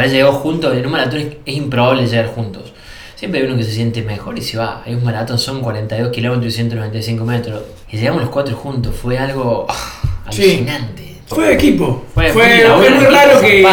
haber 0.00 0.12
llegado 0.12 0.32
juntos, 0.32 0.76
en 0.76 0.86
un 0.86 0.92
maratón 0.92 1.20
es, 1.20 1.26
es 1.46 1.54
improbable 1.54 2.06
llegar 2.06 2.26
juntos. 2.28 2.72
Siempre 3.16 3.40
hay 3.40 3.46
uno 3.46 3.56
que 3.56 3.64
se 3.64 3.72
siente 3.72 4.02
mejor 4.02 4.38
y 4.38 4.42
se 4.42 4.56
va. 4.56 4.82
Hay 4.84 4.94
un 4.94 5.04
maratón, 5.04 5.38
son 5.38 5.60
42 5.60 6.10
kilómetros 6.10 6.52
y 6.54 6.56
195 6.56 7.24
metros. 7.24 7.62
Y 7.90 7.98
llegamos 7.98 8.22
los 8.22 8.30
cuatro 8.30 8.56
juntos, 8.56 8.94
fue 8.96 9.18
algo 9.18 9.66
ah, 9.68 10.00
Sí. 10.30 10.42
alucinante. 10.42 11.16
Fue 11.26 11.46
de 11.48 11.54
equipo. 11.54 12.04
Fue- 12.14 12.30
Fue, 12.30 12.64
muy 12.66 13.04
raro 13.06 13.40
que, 13.40 13.64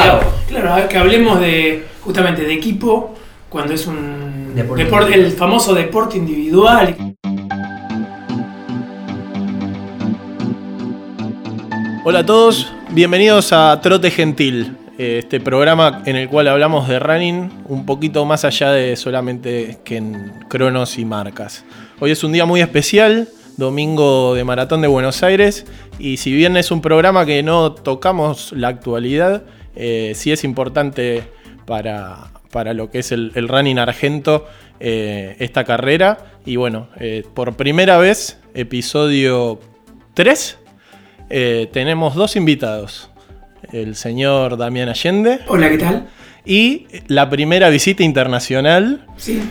claro, 0.50 0.90
que 0.90 0.98
hablemos 0.98 1.40
de 1.40 1.86
justamente 2.04 2.44
de 2.44 2.54
equipo 2.54 3.16
cuando 3.50 3.74
es 3.74 3.88
un 3.88 4.54
Deporte 4.54 4.84
deporte, 4.84 5.14
el 5.14 5.32
famoso 5.32 5.74
deporte 5.74 6.18
individual. 6.18 6.96
Hola 12.04 12.20
a 12.20 12.26
todos, 12.26 12.72
bienvenidos 12.92 13.52
a 13.54 13.80
Trote 13.82 14.12
Gentil, 14.12 14.76
este 14.98 15.40
programa 15.40 16.02
en 16.06 16.16
el 16.16 16.28
cual 16.30 16.48
hablamos 16.48 16.88
de 16.88 17.00
running 17.00 17.52
un 17.66 17.86
poquito 17.86 18.26
más 18.26 18.46
allá 18.46 18.72
de 18.72 18.96
solamente 18.96 19.78
que 19.84 19.98
en 19.98 20.34
cronos 20.48 20.98
y 20.98 21.06
marcas. 21.06 21.66
Hoy 22.00 22.12
es 22.12 22.24
un 22.24 22.32
día 22.32 22.46
muy 22.46 22.62
especial, 22.62 23.30
domingo 23.58 24.34
de 24.36 24.44
Maratón 24.44 24.82
de 24.82 24.88
Buenos 24.88 25.24
Aires, 25.24 25.66
y 26.00 26.18
si 26.18 26.34
bien 26.34 26.58
es 26.58 26.72
un 26.72 26.82
programa 26.82 27.26
que 27.26 27.44
no 27.44 27.74
tocamos 27.74 28.52
la 28.54 28.70
actualidad, 28.70 29.44
eh, 29.76 30.14
sí 30.16 30.32
es 30.32 30.44
importante 30.44 31.24
para, 31.66 32.32
para 32.52 32.74
lo 32.74 32.90
que 32.90 33.00
es 33.00 33.12
el, 33.12 33.48
running 33.48 33.78
argento 33.78 34.48
eh, 34.80 35.36
esta 35.40 35.64
carrera. 35.64 36.40
Y 36.46 36.56
bueno, 36.56 36.88
eh, 37.00 37.24
por 37.34 37.56
primera 37.56 37.98
vez, 37.98 38.40
episodio 38.54 39.60
3, 40.16 40.58
eh, 41.30 41.70
tenemos 41.72 42.16
dos 42.16 42.36
invitados. 42.36 43.07
El 43.72 43.96
señor 43.96 44.58
Damián 44.58 44.90
Allende 44.90 45.40
Hola, 45.48 45.70
¿qué 45.70 45.78
tal? 45.78 46.08
y 46.46 46.88
la 47.08 47.30
primera 47.30 47.68
visita 47.70 48.04
internacional 48.04 49.06
Sí, 49.18 49.42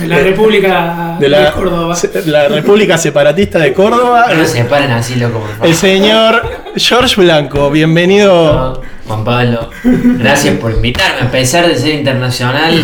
de 0.00 0.06
la 0.06 0.18
República 0.20 1.16
de 1.18 1.28
Córdoba. 1.52 1.96
la 2.26 2.48
República 2.48 2.96
Separatista 2.98 3.58
de 3.58 3.72
Córdoba. 3.72 4.26
No 4.36 4.44
se 4.44 4.64
paren 4.64 4.92
así, 4.92 5.16
loco, 5.16 5.40
por 5.40 5.48
favor. 5.50 5.66
El 5.66 5.74
señor 5.74 6.42
George 6.76 7.20
Blanco, 7.20 7.70
bienvenido. 7.70 8.82
Juan 9.08 9.24
Pablo, 9.24 9.70
gracias 9.82 10.56
por 10.58 10.72
invitarme, 10.72 11.26
a 11.26 11.30
pesar 11.30 11.66
de 11.66 11.74
ser 11.76 11.94
internacional 11.94 12.74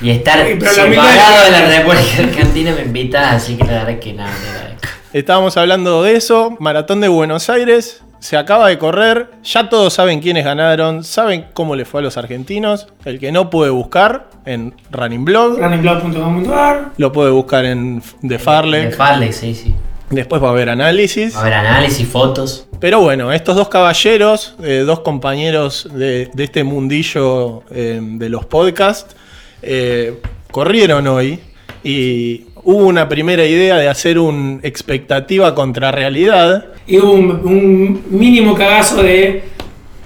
y 0.00 0.10
estar 0.10 0.38
separado 0.46 1.44
de 1.44 1.50
la 1.50 1.66
República 1.78 2.22
Argentina, 2.22 2.72
me 2.76 2.82
invitas, 2.82 3.34
así 3.34 3.56
que 3.56 3.64
la 3.64 3.72
verdad 3.72 3.90
es 3.90 3.98
que 4.00 4.12
nada, 4.12 4.30
agradezco. 4.30 4.88
Estábamos 5.12 5.56
hablando 5.56 6.02
de 6.04 6.16
eso, 6.16 6.56
Maratón 6.60 7.00
de 7.00 7.08
Buenos 7.08 7.50
Aires, 7.50 8.02
se 8.22 8.36
acaba 8.36 8.68
de 8.68 8.78
correr, 8.78 9.32
ya 9.42 9.68
todos 9.68 9.94
saben 9.94 10.20
quiénes 10.20 10.44
ganaron, 10.44 11.02
saben 11.02 11.46
cómo 11.52 11.74
le 11.74 11.84
fue 11.84 12.00
a 12.00 12.04
los 12.04 12.16
argentinos, 12.16 12.86
el 13.04 13.18
que 13.18 13.32
no 13.32 13.50
puede 13.50 13.72
buscar 13.72 14.28
en 14.44 14.74
Running 14.92 15.24
Blog, 15.24 15.58
runningblog.com.ar 15.58 16.92
lo 16.96 17.10
puede 17.10 17.32
buscar 17.32 17.64
en 17.64 18.00
The 18.26 18.38
Farley, 18.38 18.84
De 18.84 18.90
Farley, 18.92 19.32
sí, 19.32 19.56
sí. 19.56 19.74
después 20.10 20.40
va 20.40 20.48
a 20.48 20.50
haber 20.52 20.68
análisis. 20.70 21.34
Va 21.34 21.38
a 21.38 21.42
haber 21.42 21.54
análisis, 21.54 22.06
fotos. 22.06 22.68
Pero 22.78 23.00
bueno, 23.00 23.32
estos 23.32 23.56
dos 23.56 23.68
caballeros, 23.68 24.54
eh, 24.62 24.84
dos 24.86 25.00
compañeros 25.00 25.88
de, 25.92 26.30
de 26.32 26.44
este 26.44 26.62
mundillo 26.62 27.64
eh, 27.72 27.98
de 28.00 28.28
los 28.28 28.46
podcasts, 28.46 29.16
eh, 29.62 30.20
corrieron 30.52 31.08
hoy 31.08 31.40
y 31.82 32.46
hubo 32.64 32.86
una 32.86 33.08
primera 33.08 33.44
idea 33.44 33.76
de 33.76 33.88
hacer 33.88 34.18
un 34.18 34.60
expectativa 34.62 35.54
contra 35.54 35.90
realidad. 35.92 36.66
y 36.86 36.98
hubo 36.98 37.12
un, 37.12 37.30
un 37.44 38.02
mínimo 38.10 38.54
cagazo 38.54 39.02
de 39.02 39.42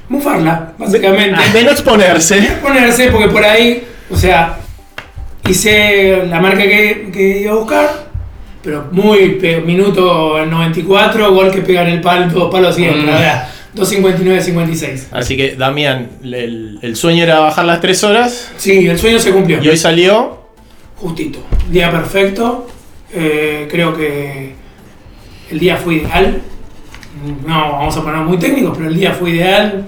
mufarla, 0.09 0.73
básicamente. 0.79 1.41
De 1.53 1.65
no 1.65 1.71
exponerse. 1.71 2.41
ponerse 2.63 3.09
porque 3.11 3.29
por 3.29 3.45
ahí, 3.45 3.83
o 4.11 4.17
sea, 4.17 4.59
hice 5.49 6.25
la 6.29 6.41
marca 6.41 6.63
que, 6.63 7.11
que 7.13 7.41
iba 7.43 7.53
a 7.53 7.57
buscar, 7.57 7.91
pero 8.63 8.89
muy 8.93 9.39
minuto 9.65 10.45
94, 10.45 11.33
gol 11.33 11.51
que 11.51 11.61
pega 11.63 11.83
en 11.83 11.89
el 11.89 12.01
palo, 12.01 12.33
todo 12.33 12.51
palo 12.51 12.73
siempre, 12.73 13.03
Mm. 13.03 13.07
la 13.07 13.13
verdad. 13.13 13.49
2.59.56. 13.77 15.09
Así 15.13 15.37
que, 15.37 15.55
Damián, 15.55 16.09
el, 16.25 16.79
el 16.81 16.97
sueño 16.97 17.23
era 17.25 17.41
bajar 17.41 17.67
las 17.67 17.81
tres 17.83 18.03
horas 18.05 18.51
Sí, 18.57 18.87
el 18.87 18.99
sueño 18.99 19.19
se 19.19 19.33
cumplió. 19.33 19.63
y 19.63 19.69
hoy 19.69 19.77
salió. 19.77 20.36
Justito. 20.97 21.41
Día 21.71 21.91
perfecto. 21.91 22.67
Eh, 23.13 23.69
creo 23.71 23.97
que 23.97 24.55
el 25.51 25.59
día 25.59 25.77
fue 25.77 25.97
ideal. 25.97 26.43
No 27.47 27.73
vamos 27.73 27.97
a 27.97 28.03
poner 28.03 28.21
muy 28.21 28.39
técnicos, 28.39 28.77
pero 28.77 28.91
el 28.91 28.97
día 28.97 29.13
fue 29.13 29.31
ideal. 29.31 29.87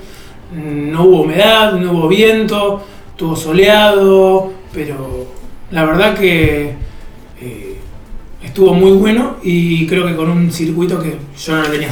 No 0.52 1.04
hubo 1.04 1.22
humedad, 1.22 1.72
no 1.72 1.92
hubo 1.92 2.08
viento, 2.08 2.82
estuvo 3.10 3.36
soleado, 3.36 4.52
pero 4.72 5.26
la 5.70 5.84
verdad 5.84 6.16
que 6.16 6.72
eh, 7.40 7.76
estuvo 8.42 8.72
muy 8.72 8.92
bueno 8.92 9.36
y 9.42 9.86
creo 9.86 10.06
que 10.06 10.16
con 10.16 10.30
un 10.30 10.50
circuito 10.50 11.02
que 11.02 11.18
yo 11.38 11.56
no 11.56 11.62
le 11.64 11.68
tenía, 11.68 11.90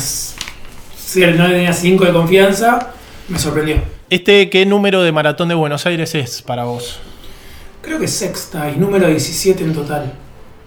no 1.37 1.51
tenía 1.51 1.73
5 1.73 2.05
de 2.05 2.13
confianza, 2.13 2.95
me 3.29 3.39
sorprendió. 3.39 3.77
Este, 4.09 4.49
¿Qué 4.49 4.65
número 4.65 5.03
de 5.03 5.13
Maratón 5.13 5.49
de 5.49 5.55
Buenos 5.55 5.85
Aires 5.85 6.15
es 6.15 6.41
para 6.41 6.65
vos? 6.65 7.01
Creo 7.87 7.99
que 8.01 8.09
sexta 8.09 8.69
y 8.71 8.79
número 8.79 9.07
17 9.09 9.63
en 9.65 9.73
total. 9.75 10.13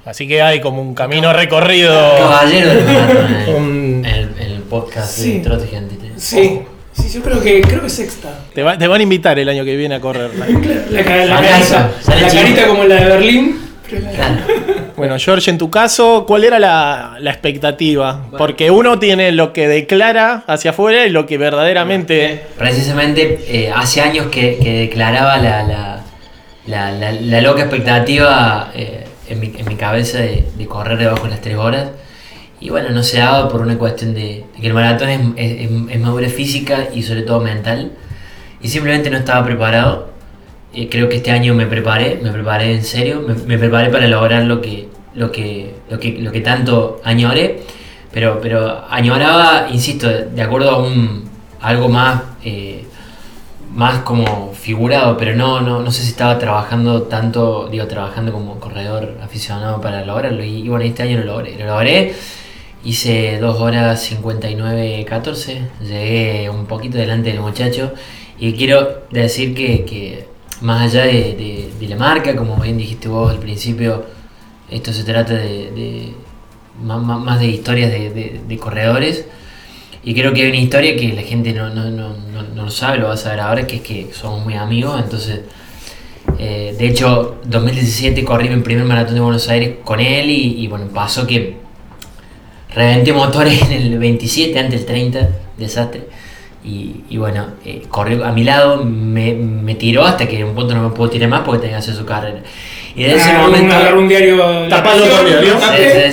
Así 0.05 0.27
que 0.27 0.41
hay 0.41 0.59
como 0.61 0.81
un 0.81 0.95
camino 0.95 1.31
recorrido. 1.33 1.93
Caballero 2.17 2.69
del 2.73 2.85
maratón 2.85 4.05
el, 4.05 4.29
el 4.39 4.61
podcast 4.69 5.11
Sí. 5.17 5.33
de 5.33 5.39
Trote 5.41 5.67
Gente. 5.67 5.95
Sí, 6.15 6.61
sí, 6.93 7.09
yo 7.13 7.21
creo 7.21 7.41
que 7.41 7.61
creo 7.61 7.81
que 7.81 7.89
sexta. 7.89 8.29
Te, 8.53 8.63
va- 8.63 8.77
te 8.77 8.87
van 8.87 9.01
a 9.01 9.03
invitar 9.03 9.37
el 9.37 9.49
año 9.49 9.63
que 9.65 9.75
viene 9.75 9.95
a 9.95 9.99
correr. 10.01 10.31
La, 10.89 11.01
la 11.01 11.37
Fracaso, 11.37 11.75
carita, 12.05 12.27
la 12.27 12.27
carita 12.41 12.67
como 12.67 12.83
la 12.85 12.95
de 12.95 13.05
Berlín. 13.05 13.59
pero 13.89 14.01
la-. 14.03 14.45
Bueno, 14.99 15.15
George, 15.17 15.49
en 15.49 15.57
tu 15.57 15.69
caso, 15.69 16.25
¿cuál 16.27 16.43
era 16.43 16.59
la, 16.59 17.15
la 17.21 17.31
expectativa? 17.31 18.25
Porque 18.37 18.69
uno 18.69 18.99
tiene 18.99 19.31
lo 19.31 19.53
que 19.53 19.65
declara 19.69 20.43
hacia 20.45 20.71
afuera 20.71 21.05
y 21.05 21.09
lo 21.09 21.25
que 21.25 21.37
verdaderamente... 21.37 22.43
Precisamente 22.57 23.39
eh, 23.47 23.71
hace 23.73 24.01
años 24.01 24.25
que, 24.27 24.57
que 24.61 24.73
declaraba 24.79 25.37
la, 25.37 25.63
la, 25.63 25.98
la, 26.69 26.91
la- 26.91 27.11
la 27.11 27.41
loca 27.41 27.61
expectativa 27.61 28.71
eh, 28.75 29.05
en, 29.27 29.39
mi, 29.39 29.53
en 29.57 29.67
mi 29.67 29.75
cabeza 29.75 30.19
de, 30.19 30.45
de 30.57 30.65
correr 30.67 30.97
debajo 30.97 31.23
de 31.23 31.29
las 31.31 31.41
tres 31.41 31.57
horas. 31.57 31.89
Y 32.61 32.69
bueno, 32.69 32.89
no 32.89 33.03
se 33.03 33.19
daba 33.19 33.47
por 33.49 33.61
una 33.61 33.77
cuestión 33.77 34.13
de, 34.13 34.43
de 34.55 34.61
que 34.61 34.67
el 34.67 34.73
maratón 34.73 35.09
es, 35.09 35.19
es, 35.37 35.69
es- 35.89 35.99
madurez 35.99 36.33
física 36.33 36.87
y 36.93 37.03
sobre 37.03 37.21
todo 37.23 37.39
mental. 37.39 37.91
Y 38.61 38.67
simplemente 38.67 39.09
no 39.09 39.17
estaba 39.17 39.45
preparado. 39.45 40.09
Eh, 40.73 40.87
creo 40.89 41.09
que 41.09 41.15
este 41.17 41.31
año 41.31 41.53
me 41.55 41.65
preparé, 41.65 42.19
me 42.21 42.31
preparé 42.31 42.73
en 42.75 42.83
serio, 42.83 43.23
me, 43.27 43.33
me 43.33 43.57
preparé 43.57 43.89
para 43.89 44.07
lograr 44.07 44.43
lo 44.43 44.61
que, 44.61 44.87
lo 45.15 45.31
que, 45.31 45.73
lo 45.89 45.99
que, 45.99 46.19
lo 46.19 46.31
que 46.31 46.41
tanto 46.41 47.01
añoré. 47.03 47.63
Pero, 48.11 48.39
pero 48.41 48.83
añoraba, 48.89 49.67
insisto, 49.71 50.07
de 50.09 50.41
acuerdo 50.41 50.71
a 50.71 50.77
un 50.83 51.29
algo 51.61 51.89
más, 51.89 52.21
eh, 52.43 52.85
más 53.73 53.99
como 53.99 54.53
figurado, 54.53 55.15
pero 55.17 55.35
no, 55.35 55.61
no, 55.61 55.81
no 55.81 55.91
sé 55.91 56.01
si 56.03 56.09
estaba 56.09 56.39
trabajando 56.39 57.03
tanto, 57.03 57.67
digo, 57.71 57.85
trabajando 57.87 58.31
como 58.31 58.59
corredor 58.59 59.17
aficionado 59.23 59.79
para 59.81 60.03
lograrlo. 60.05 60.43
Y, 60.43 60.57
y 60.63 60.69
bueno, 60.69 60.85
este 60.85 61.03
año 61.03 61.17
lo 61.19 61.25
logré. 61.25 61.57
Lo 61.57 61.65
logré, 61.67 62.13
hice 62.83 63.37
2 63.39 63.59
horas 63.59 64.01
59, 64.01 65.05
14, 65.05 65.61
llegué 65.81 66.49
un 66.49 66.65
poquito 66.65 66.97
delante 66.97 67.29
del 67.31 67.41
muchacho. 67.41 67.93
Y 68.39 68.53
quiero 68.53 69.03
decir 69.11 69.53
que, 69.53 69.85
que 69.85 70.25
más 70.61 70.81
allá 70.81 71.03
de, 71.05 71.13
de- 71.35 71.69
de 71.79 71.87
la 71.87 71.95
marca, 71.97 72.35
como 72.35 72.55
bien 72.57 72.77
dijiste 72.77 73.07
vos 73.07 73.31
al 73.31 73.39
principio, 73.39 74.05
esto 74.69 74.93
se 74.93 75.03
trata 75.03 75.33
de, 75.33 75.71
de 75.71 76.13
más, 76.83 77.01
más- 77.01 77.39
de 77.39 77.47
historias 77.47 77.91
de 77.91 78.57
corredores. 78.59 79.25
Y 80.09 80.15
creo 80.15 80.33
que 80.33 80.41
hay 80.41 80.47
una 80.49 80.57
historia 80.57 80.95
que 80.95 81.09
la 81.13 81.21
gente 81.21 81.53
no, 81.53 81.69
no, 81.69 81.83
no, 81.91 82.15
no, 82.33 82.41
no 82.55 82.63
lo 82.63 82.71
sabe, 82.71 82.97
lo 82.97 83.09
va 83.09 83.13
a 83.13 83.17
saber 83.17 83.41
ahora, 83.41 83.67
que 83.67 83.75
es 83.75 83.81
que 83.83 84.07
somos 84.11 84.43
muy 84.43 84.55
amigos. 84.55 84.99
Entonces, 85.03 85.41
eh, 86.39 86.75
de 86.79 86.87
hecho, 86.87 87.37
2017 87.45 88.23
corrí 88.23 88.49
mi 88.49 88.59
primer 88.61 88.85
maratón 88.85 89.13
de 89.13 89.21
Buenos 89.21 89.47
Aires 89.49 89.75
con 89.83 89.99
él 89.99 90.31
y, 90.31 90.63
y 90.63 90.67
bueno, 90.67 90.87
pasó 90.91 91.27
que 91.27 91.57
reventé 92.73 93.13
motores 93.13 93.61
en 93.69 93.71
el 93.73 93.99
27, 93.99 94.57
antes 94.57 94.79
del 94.79 94.87
30, 94.87 95.29
desastre. 95.57 96.07
Y, 96.65 97.01
y 97.11 97.17
bueno, 97.17 97.45
eh, 97.63 97.83
corrió 97.87 98.25
a 98.25 98.31
mi 98.31 98.43
lado, 98.43 98.83
me, 98.83 99.33
me 99.33 99.75
tiró 99.75 100.05
hasta 100.05 100.27
que 100.27 100.39
en 100.39 100.45
un 100.47 100.55
punto 100.55 100.73
no 100.73 100.89
me 100.89 100.95
puedo 100.95 101.11
tirar 101.11 101.29
más 101.29 101.41
porque 101.41 101.59
tenía 101.61 101.75
que 101.77 101.83
hacer 101.83 101.93
su 101.93 102.05
carrera. 102.05 102.39
Y 102.95 103.03
de 103.03 103.13
ese 103.13 103.29
un- 103.29 103.41
momento... 103.41 103.75
agarró 103.75 103.99
un 103.99 104.07
diario. 104.09 104.37
diario. 105.25 105.53
lo 105.53 105.59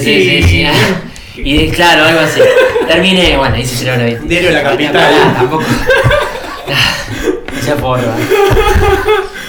Sí, 0.01 0.05
sí, 0.05 0.23
sí, 0.23 0.43
sí, 0.43 0.67
sí. 1.35 1.43
Y 1.43 1.69
claro, 1.69 2.05
algo 2.05 2.21
así. 2.21 2.41
Terminé, 2.87 3.37
bueno, 3.37 3.57
hice 3.57 3.77
tres 3.85 3.95
horas 3.95 4.05
veinte. 4.05 4.27
Diario 4.27 4.51
la 4.51 4.63
capital. 4.63 4.97
Ah, 4.97 5.35
Tampoco. 5.37 5.65
Esa 7.59 7.77
forma. 7.77 8.15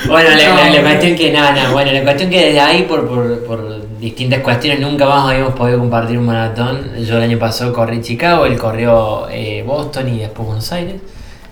Bueno, 0.08 0.30
la, 0.30 0.38
la, 0.38 0.70
la 0.70 0.82
cuestión 0.82 1.16
que, 1.16 1.32
nada, 1.32 1.52
nada, 1.52 1.72
bueno, 1.72 1.92
la 1.92 2.02
cuestión 2.04 2.30
que 2.30 2.46
desde 2.46 2.60
ahí, 2.60 2.84
por, 2.84 3.08
por, 3.08 3.44
por 3.46 4.00
distintas 4.00 4.40
cuestiones, 4.40 4.80
nunca 4.80 5.06
más 5.06 5.30
habíamos 5.30 5.54
podido 5.54 5.80
compartir 5.80 6.18
un 6.18 6.26
maratón. 6.26 6.92
Yo 7.04 7.18
el 7.18 7.24
año 7.24 7.38
pasado 7.38 7.74
corrí 7.74 8.02
Chicago, 8.02 8.46
él 8.46 8.58
corrió 8.58 9.28
eh, 9.30 9.64
Boston 9.66 10.16
y 10.16 10.20
después 10.20 10.48
Buenos 10.48 10.72
Aires, 10.72 10.96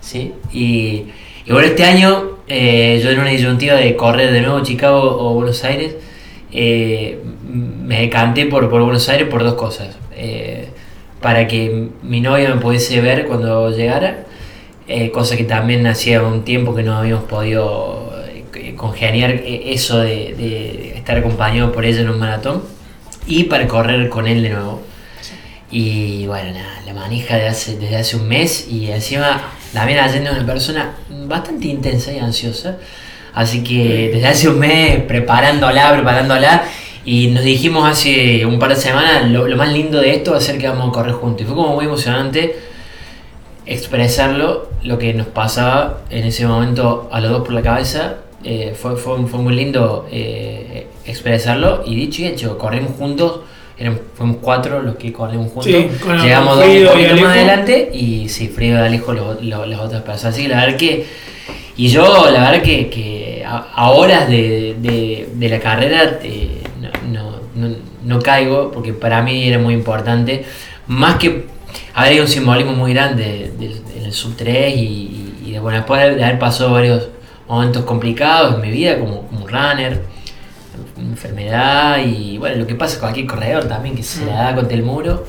¿sí? 0.01 0.33
Y, 0.51 1.05
y 1.45 1.51
bueno, 1.51 1.67
este 1.67 1.83
año 1.83 2.35
eh, 2.47 2.99
yo 3.03 3.09
en 3.11 3.19
una 3.19 3.29
disyuntiva 3.29 3.75
de 3.75 3.95
correr 3.95 4.31
de 4.31 4.41
nuevo 4.41 4.61
Chicago 4.61 5.01
o 5.01 5.33
Buenos 5.33 5.63
Aires, 5.63 5.95
eh, 6.51 7.19
me 7.51 8.01
decanté 8.01 8.45
por, 8.45 8.69
por 8.69 8.81
Buenos 8.81 9.07
Aires 9.09 9.27
por 9.27 9.43
dos 9.43 9.55
cosas. 9.55 9.97
Eh, 10.15 10.69
para 11.25 11.47
que 11.47 11.89
mi 12.03 12.21
novia 12.21 12.53
me 12.53 12.61
pudiese 12.61 13.01
ver 13.01 13.25
cuando 13.25 13.71
llegara, 13.71 14.25
eh, 14.87 15.09
cosa 15.09 15.35
que 15.35 15.43
también 15.43 15.87
hacía 15.87 16.21
un 16.21 16.45
tiempo 16.45 16.75
que 16.75 16.83
no 16.83 16.95
habíamos 16.95 17.23
podido 17.23 18.13
eh, 18.27 18.75
congeniar 18.77 19.31
eh, 19.31 19.73
eso 19.73 19.97
de, 19.97 20.35
de 20.37 20.93
estar 20.95 21.17
acompañado 21.17 21.71
por 21.71 21.83
ella 21.83 22.01
en 22.01 22.09
un 22.11 22.19
maratón 22.19 22.61
y 23.25 23.45
para 23.45 23.67
correr 23.67 24.07
con 24.07 24.27
él 24.27 24.43
de 24.43 24.49
nuevo. 24.49 24.83
Y 25.71 26.27
bueno, 26.27 26.53
nada, 26.53 26.83
la 26.85 26.93
manija 26.93 27.37
de 27.37 27.47
hace, 27.47 27.75
desde 27.77 27.95
hace 27.95 28.17
un 28.17 28.27
mes 28.27 28.67
y 28.69 28.91
encima 28.91 29.41
también 29.73 29.97
es 30.05 30.15
una 30.17 30.45
persona 30.45 30.93
bastante 31.09 31.69
intensa 31.69 32.13
y 32.13 32.19
ansiosa. 32.19 32.77
Así 33.33 33.63
que 33.63 34.11
desde 34.13 34.27
hace 34.27 34.47
un 34.47 34.59
mes 34.59 35.01
preparándola, 35.01 35.91
preparándola. 35.91 36.65
Y 37.05 37.27
nos 37.27 37.43
dijimos 37.43 37.87
hace 37.87 38.45
un 38.45 38.57
par 38.57 38.69
de 38.69 38.75
semanas, 38.77 39.29
lo, 39.29 39.47
lo 39.47 39.55
más 39.57 39.71
lindo 39.71 39.99
de 40.01 40.11
esto 40.15 40.31
va 40.31 40.37
a 40.37 40.41
ser 40.41 40.57
que 40.57 40.67
vamos 40.67 40.89
a 40.89 40.91
correr 40.91 41.13
juntos. 41.13 41.41
Y 41.41 41.45
fue 41.45 41.55
como 41.55 41.75
muy 41.75 41.85
emocionante 41.85 42.55
expresarlo, 43.65 44.69
lo 44.83 44.97
que 44.99 45.13
nos 45.13 45.27
pasaba 45.27 45.99
en 46.09 46.25
ese 46.25 46.45
momento 46.45 47.09
a 47.11 47.19
los 47.19 47.31
dos 47.31 47.41
por 47.43 47.53
la 47.53 47.61
cabeza. 47.61 48.15
Eh, 48.43 48.75
fue, 48.79 48.95
fue, 48.95 49.25
fue 49.25 49.39
muy 49.39 49.55
lindo 49.55 50.07
eh, 50.11 50.87
expresarlo 51.05 51.81
y 51.85 51.95
dicho 51.95 52.21
y 52.21 52.25
hecho, 52.25 52.57
corrimos 52.57 52.91
juntos. 52.97 53.41
Fuimos 54.15 54.37
cuatro 54.41 54.81
los 54.81 54.95
que 54.95 55.11
corrimos 55.11 55.47
juntos. 55.51 55.65
Sí, 55.65 55.87
con 56.01 56.17
Llegamos 56.21 56.57
dos 56.57 56.65
un 56.65 56.87
poquito 56.87 57.15
más 57.21 57.35
adelante 57.35 57.91
y 57.93 58.29
sí, 58.29 58.47
Frido 58.47 58.77
y 58.77 58.81
Alejo 58.81 59.13
los, 59.13 59.43
los- 59.43 59.67
las 59.67 59.79
otras 59.81 60.01
personas. 60.03 60.33
Así 60.33 60.43
que 60.43 60.49
la 60.49 60.61
verdad 60.61 60.77
que. 60.77 61.05
Y 61.77 61.89
yo, 61.89 62.29
la 62.31 62.49
verdad 62.51 62.63
que, 62.63 62.87
que 62.89 63.43
a, 63.45 63.57
a 63.75 63.89
horas 63.91 64.29
de, 64.29 64.75
de- 64.79 65.27
de 65.33 65.49
la 65.49 65.59
carrera 65.59 66.19
eh, 66.23 66.54
no, 67.55 68.19
caigo, 68.19 68.71
porque 68.71 68.93
para 68.93 69.21
mí 69.21 69.47
era 69.47 69.57
muy 69.59 69.73
importante. 69.73 70.45
Más 70.87 71.15
que. 71.17 71.45
Habría 71.93 72.21
un 72.21 72.27
simbolismo 72.27 72.73
muy 72.73 72.93
grande 72.93 73.51
en 73.97 74.03
el 74.05 74.13
sub 74.13 74.35
3 74.35 74.73
y, 74.77 75.51
de- 75.51 75.59
bueno, 75.59 75.77
después 75.77 76.15
de 76.15 76.23
haber 76.23 76.39
pasado 76.39 76.71
varios 76.71 77.07
momentos 77.47 77.83
complicados 77.85 78.55
en 78.55 78.61
mi 78.61 78.69
vida 78.71 78.99
como, 78.99 79.21
como 79.27 79.47
runner, 79.47 80.01
enfermedad 80.97 81.99
y 82.05 82.37
bueno, 82.37 82.57
lo 82.57 82.67
que 82.67 82.75
pasa 82.75 82.95
con 82.99 83.09
cualquier 83.09 83.27
corredor 83.27 83.65
también 83.65 83.95
que 83.95 84.03
se 84.03 84.25
la 84.25 84.33
da 84.43 84.55
contra 84.55 84.75
el 84.75 84.83
muro. 84.83 85.25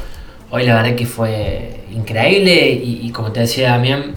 Hoy 0.51 0.65
la 0.67 0.77
verdad 0.77 0.95
que 0.97 1.07
fue 1.07 1.81
increíble 1.93 2.71
y, 2.73 3.01
y 3.07 3.11
como 3.11 3.33
te 3.33 3.41
decía 3.41 3.71
Damián, 3.71 4.15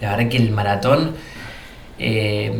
la 0.00 0.10
verdad 0.16 0.28
que 0.30 0.36
el 0.36 0.50
maratón 0.52 1.12
eh, 1.98 2.52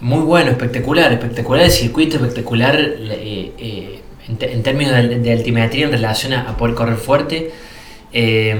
muy 0.00 0.20
bueno, 0.24 0.50
espectacular, 0.50 1.12
espectacular 1.12 1.64
el 1.64 1.70
circuito, 1.70 2.16
espectacular 2.16 2.76
eh, 2.80 3.52
eh, 3.58 4.00
en, 4.28 4.38
en 4.50 4.62
términos 4.62 4.94
de, 4.94 5.18
de 5.18 5.32
altimetría 5.32 5.86
en 5.86 5.92
relación 5.92 6.32
a, 6.32 6.48
a 6.50 6.56
poder 6.56 6.74
correr 6.74 6.96
fuerte. 6.96 7.50
Eh, 8.12 8.56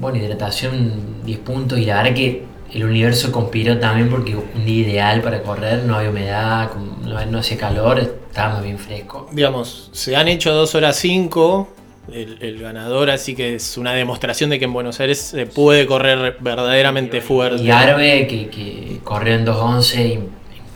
bueno, 0.00 0.18
hidratación 0.18 1.22
10 1.24 1.38
puntos 1.40 1.78
y 1.78 1.84
la 1.86 1.96
verdad 2.02 2.14
que 2.14 2.44
el 2.72 2.84
universo 2.84 3.32
conspiró 3.32 3.78
también 3.78 4.10
porque 4.10 4.36
un 4.36 4.64
día 4.66 4.86
ideal 4.88 5.22
para 5.22 5.42
correr, 5.42 5.84
no 5.84 5.96
había 5.96 6.10
humedad, 6.10 6.70
no, 7.04 7.24
no 7.26 7.38
hacía 7.38 7.56
calor, 7.56 7.98
estábamos 7.98 8.62
bien 8.62 8.78
fresco. 8.78 9.28
Digamos, 9.32 9.88
se 9.92 10.14
han 10.16 10.28
hecho 10.28 10.52
2 10.52 10.74
horas 10.74 10.96
5. 10.96 11.74
El, 12.12 12.38
el 12.40 12.58
ganador, 12.58 13.10
así 13.10 13.34
que 13.34 13.56
es 13.56 13.76
una 13.76 13.92
demostración 13.92 14.48
de 14.48 14.58
que 14.58 14.64
en 14.64 14.72
Buenos 14.72 14.98
Aires 14.98 15.18
se 15.18 15.44
puede 15.44 15.84
correr 15.86 16.38
verdaderamente 16.40 17.20
fuerte. 17.20 17.62
Y 17.62 17.70
Arbe, 17.70 18.26
que, 18.26 18.48
que 18.48 19.00
corrió 19.04 19.34
en 19.34 19.44
2.11, 19.44 20.14
im- 20.14 20.20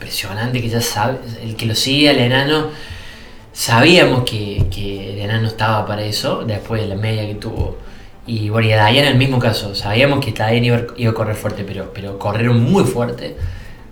impresionante, 0.03 0.61
que 0.61 0.69
ya 0.69 0.81
sabe, 0.81 1.19
el 1.41 1.55
que 1.55 1.65
lo 1.65 1.75
sigue, 1.75 2.11
el 2.11 2.19
enano, 2.19 2.67
sabíamos 3.53 4.23
que, 4.23 4.65
que 4.69 5.13
el 5.13 5.19
enano 5.19 5.47
estaba 5.47 5.85
para 5.85 6.03
eso, 6.03 6.43
después 6.45 6.81
de 6.81 6.87
la 6.87 6.95
media 6.95 7.25
que 7.25 7.35
tuvo. 7.35 7.77
Y 8.27 8.49
bueno, 8.49 8.67
y 8.67 8.71
a 8.73 8.89
en 8.89 9.05
el 9.05 9.15
mismo 9.15 9.39
caso, 9.39 9.75
sabíamos 9.75 10.23
que 10.23 10.31
Dayan 10.31 10.63
iba, 10.63 10.81
iba 10.97 11.11
a 11.11 11.13
correr 11.13 11.35
fuerte, 11.35 11.63
pero, 11.65 11.91
pero 11.93 12.19
corrieron 12.19 12.61
muy 12.61 12.83
fuerte, 12.83 13.35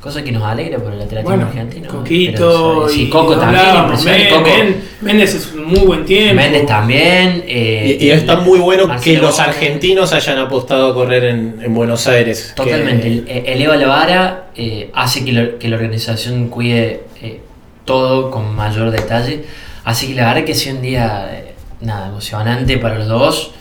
cosa 0.01 0.24
que 0.24 0.31
nos 0.31 0.44
alegra 0.44 0.80
por 0.80 0.92
el 0.94 1.00
atletismo 1.01 1.30
Bueno, 1.30 1.45
argentino. 1.48 1.88
Coquito 1.89 2.31
Pero, 2.33 2.89
sí, 2.89 3.03
y 3.03 3.09
Coco 3.09 3.38
también, 3.38 3.59
hablábamos, 3.65 4.00
impresionante. 4.06 4.33
Men- 4.33 4.44
Coco, 4.44 4.57
Men- 4.57 4.81
Méndez 5.01 5.36
es 5.36 5.53
un 5.53 5.65
muy 5.65 5.80
buen 5.81 6.06
tiempo. 6.06 6.36
Méndez 6.36 6.65
también. 6.65 7.44
eh, 7.48 7.98
Y, 8.00 8.06
y 8.07 8.09
está 8.12 8.38
muy 8.38 8.59
bueno 8.59 8.89
que 9.03 9.18
los 9.18 9.39
argentinos 9.39 10.12
hayan 10.13 10.39
apostado 10.39 10.92
a 10.92 10.94
correr 10.95 11.25
en, 11.25 11.59
en 11.62 11.74
Buenos 11.74 12.07
Aires. 12.07 12.53
que- 12.56 12.63
Totalmente. 12.63 13.07
El- 13.07 13.27
Eleva 13.45 13.75
la 13.77 13.88
vara, 13.88 14.45
eh, 14.56 14.89
hace 14.94 15.24
que, 15.24 15.31
lo- 15.33 15.59
que 15.59 15.68
la 15.69 15.75
organización 15.75 16.47
cuide 16.50 17.04
eh, 17.21 17.39
todo 17.86 18.31
con 18.31 18.56
mayor 18.56 18.89
detalle. 18.92 19.44
Así 19.83 20.07
que 20.07 20.15
la 20.15 20.27
verdad 20.30 20.44
que 20.45 20.54
ha 20.54 20.56
sido 20.56 20.77
un 20.77 20.81
día 20.81 21.30
eh, 21.31 21.54
nada, 21.81 22.07
emocionante 22.07 22.77
para 22.80 22.97
los 22.97 23.07
dos. 23.07 23.51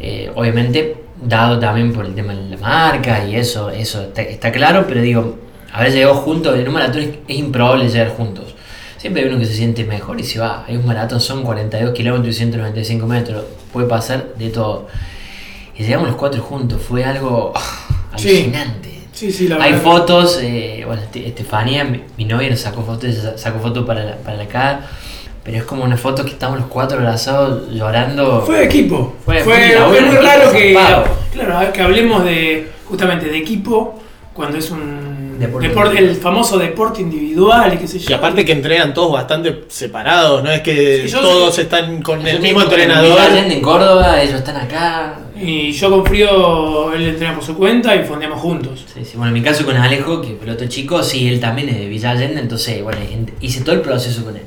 Eh, 0.00 0.30
obviamente, 0.34 0.96
dado 1.20 1.58
también 1.58 1.92
por 1.92 2.04
el 2.06 2.14
tema 2.14 2.34
de 2.34 2.50
la 2.50 2.56
marca 2.56 3.24
y 3.26 3.36
eso, 3.36 3.70
eso 3.70 4.02
está, 4.02 4.22
está 4.22 4.50
claro, 4.50 4.84
pero 4.88 5.00
digo, 5.00 5.38
haber 5.72 5.92
llegado 5.92 6.14
juntos, 6.14 6.58
en 6.58 6.66
un 6.68 6.74
maratón 6.74 7.00
es, 7.02 7.08
es 7.28 7.36
improbable 7.36 7.88
llegar 7.88 8.10
juntos. 8.10 8.54
Siempre 8.98 9.22
hay 9.22 9.28
uno 9.28 9.38
que 9.38 9.46
se 9.46 9.54
siente 9.54 9.84
mejor 9.84 10.20
y 10.20 10.24
se 10.24 10.38
va. 10.38 10.64
Hay 10.68 10.76
un 10.76 10.86
maratón, 10.86 11.20
son 11.20 11.42
42 11.42 11.92
kilómetros 11.92 12.34
y 12.34 12.38
195 12.38 13.06
metros. 13.06 13.44
Puede 13.72 13.88
pasar 13.88 14.34
de 14.38 14.48
todo. 14.50 14.86
Y 15.76 15.82
llegamos 15.82 16.06
los 16.08 16.16
cuatro 16.16 16.40
juntos. 16.42 16.80
Fue 16.80 17.04
algo 17.04 17.52
ah, 17.54 18.06
alucinante. 18.12 18.90
Sí, 19.12 19.32
sí, 19.32 19.48
la 19.48 19.56
Hay 19.56 19.72
verdad. 19.72 19.84
fotos, 19.84 20.38
eh, 20.42 20.84
bueno, 20.86 21.02
Este- 21.02 21.26
Estefanía, 21.26 21.84
mi, 21.84 22.00
mi 22.16 22.24
novia, 22.24 22.48
nos 22.50 22.60
sacó 22.60 22.82
fotos, 22.82 23.14
sacó 23.36 23.58
fotos 23.58 23.84
para 23.86 24.04
la, 24.04 24.16
para 24.16 24.36
la 24.36 24.46
cara, 24.46 24.86
pero 25.44 25.58
es 25.58 25.64
como 25.64 25.84
una 25.84 25.96
foto 25.96 26.24
que 26.24 26.30
estamos 26.30 26.58
los 26.58 26.68
cuatro 26.68 26.98
abrazados 26.98 27.70
llorando. 27.72 28.42
Fue 28.42 28.58
de 28.58 28.64
equipo. 28.64 29.14
Fue- 29.24 29.40
Fue, 29.40 29.54
fue 29.54 29.74
laburo 29.74 30.00
muy 30.02 30.16
raro 30.16 30.52
que, 30.52 30.72
claro, 31.32 31.72
que 31.72 31.82
hablemos 31.82 32.24
de 32.24 32.70
justamente 32.88 33.26
de 33.26 33.38
equipo 33.38 34.00
cuando 34.32 34.58
es 34.58 34.70
un 34.70 35.11
Deporte 35.38 35.98
el 35.98 36.16
famoso 36.16 36.58
deporte 36.58 37.00
individual 37.00 37.74
y 37.74 37.78
qué 37.78 37.86
sé 37.88 37.98
yo. 37.98 38.10
Y 38.10 38.12
aparte 38.14 38.44
que 38.44 38.52
entrenan 38.52 38.92
todos 38.94 39.12
bastante 39.12 39.64
separados, 39.68 40.42
no 40.42 40.50
es 40.50 40.60
que 40.60 41.04
Sí, 41.08 41.12
todos 41.14 41.54
sé. 41.54 41.62
están 41.62 42.02
con 42.02 42.26
el 42.26 42.40
mismo 42.40 42.60
en 42.60 42.66
entrenador. 42.66 43.10
Villa 43.10 43.24
Allende, 43.24 43.54
en 43.56 43.60
Córdoba, 43.62 44.22
ellos 44.22 44.36
están 44.36 44.56
acá. 44.56 45.18
Y 45.40 45.72
yo 45.72 45.90
con 45.90 46.04
Frío, 46.06 46.92
él 46.92 47.02
entrena 47.08 47.34
por 47.34 47.42
su 47.44 47.56
cuenta 47.56 47.96
y 47.96 48.04
fondeamos 48.04 48.40
juntos. 48.40 48.84
Sí, 48.92 49.00
sí. 49.04 49.12
Bueno, 49.16 49.28
en 49.28 49.34
mi 49.34 49.42
caso 49.42 49.64
con 49.64 49.76
Alejo, 49.76 50.20
que 50.20 50.34
fue 50.36 50.46
el 50.46 50.50
otro 50.54 50.68
chico, 50.68 51.02
sí, 51.02 51.28
él 51.28 51.40
también 51.40 51.68
es 51.70 51.78
de 51.78 51.86
Villa 51.86 52.10
Allende, 52.10 52.40
entonces, 52.40 52.82
bueno, 52.82 52.98
en- 53.00 53.32
hice 53.40 53.62
todo 53.62 53.74
el 53.74 53.80
proceso 53.80 54.24
con 54.24 54.36
él. 54.36 54.42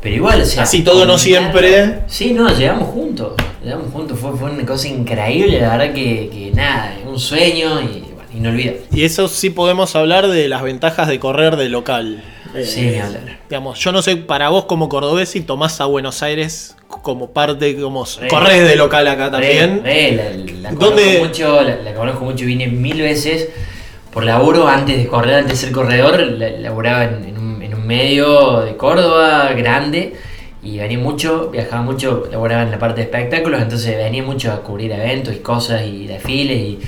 Pero 0.00 0.14
igual, 0.16 0.40
o 0.42 0.44
sea. 0.44 0.62
Así 0.64 0.82
todo 0.82 1.04
no 1.06 1.16
siempre. 1.18 2.00
Sí, 2.06 2.32
no, 2.32 2.48
llegamos 2.48 2.88
juntos. 2.88 3.32
Llegamos 3.62 3.92
juntos, 3.92 4.18
fue, 4.18 4.36
fue 4.36 4.50
una 4.50 4.64
cosa 4.64 4.86
increíble, 4.88 5.60
la 5.60 5.76
verdad 5.76 5.94
que, 5.94 6.28
que 6.32 6.50
nada, 6.54 6.96
un 7.04 7.18
sueño 7.18 7.80
y 7.80 8.04
inolvidable. 8.36 8.82
Y 8.92 9.04
eso 9.04 9.28
sí 9.28 9.50
podemos 9.50 9.96
hablar 9.96 10.28
de 10.28 10.48
las 10.48 10.62
ventajas 10.62 11.08
de 11.08 11.18
correr 11.18 11.56
de 11.56 11.68
local. 11.68 12.22
Sí, 12.64 12.88
Eh, 12.88 13.00
hablar. 13.00 13.38
Digamos, 13.50 13.78
yo 13.80 13.92
no 13.92 14.00
sé 14.02 14.16
para 14.16 14.48
vos 14.48 14.64
como 14.64 14.88
cordobés 14.88 15.28
si 15.30 15.40
tomás 15.42 15.80
a 15.80 15.86
Buenos 15.86 16.22
Aires 16.22 16.76
como 16.88 17.30
parte, 17.32 17.76
como 17.80 18.04
Re. 18.20 18.28
corres 18.28 18.66
de 18.68 18.76
local 18.76 19.06
acá 19.08 19.30
también. 19.30 19.82
Re, 19.84 20.10
re, 20.10 20.12
la, 20.12 20.70
la 20.70 20.72
¿Dónde- 20.72 21.02
conozco 21.18 21.24
mucho, 21.26 21.62
la, 21.62 21.76
la 21.76 21.94
conozco 21.94 22.24
mucho, 22.24 22.44
vine 22.46 22.66
mil 22.68 23.00
veces 23.02 23.48
por 24.12 24.24
laburo 24.24 24.66
antes 24.68 24.96
de 24.96 25.06
correr, 25.06 25.34
antes 25.34 25.60
de 25.60 25.66
ser 25.66 25.72
corredor, 25.74 26.18
la- 26.20 26.48
laburaba 26.50 27.04
en, 27.04 27.24
en 27.24 27.38
un, 27.38 27.62
en 27.62 27.74
un 27.74 27.86
medio 27.86 28.60
de 28.60 28.76
Córdoba 28.76 29.52
grande 29.54 30.14
y 30.62 30.78
venía 30.78 30.98
mucho, 30.98 31.50
viajaba 31.50 31.82
mucho, 31.82 32.26
laburaba 32.30 32.62
en 32.62 32.70
la 32.70 32.78
parte 32.78 32.96
de 32.96 33.02
espectáculos, 33.02 33.60
entonces 33.60 33.94
venía 33.96 34.22
mucho 34.22 34.50
a 34.52 34.62
cubrir 34.62 34.90
eventos 34.92 35.34
y 35.34 35.38
cosas 35.40 35.82
y 35.86 36.06
desfiles 36.06 36.56
y, 36.58 36.78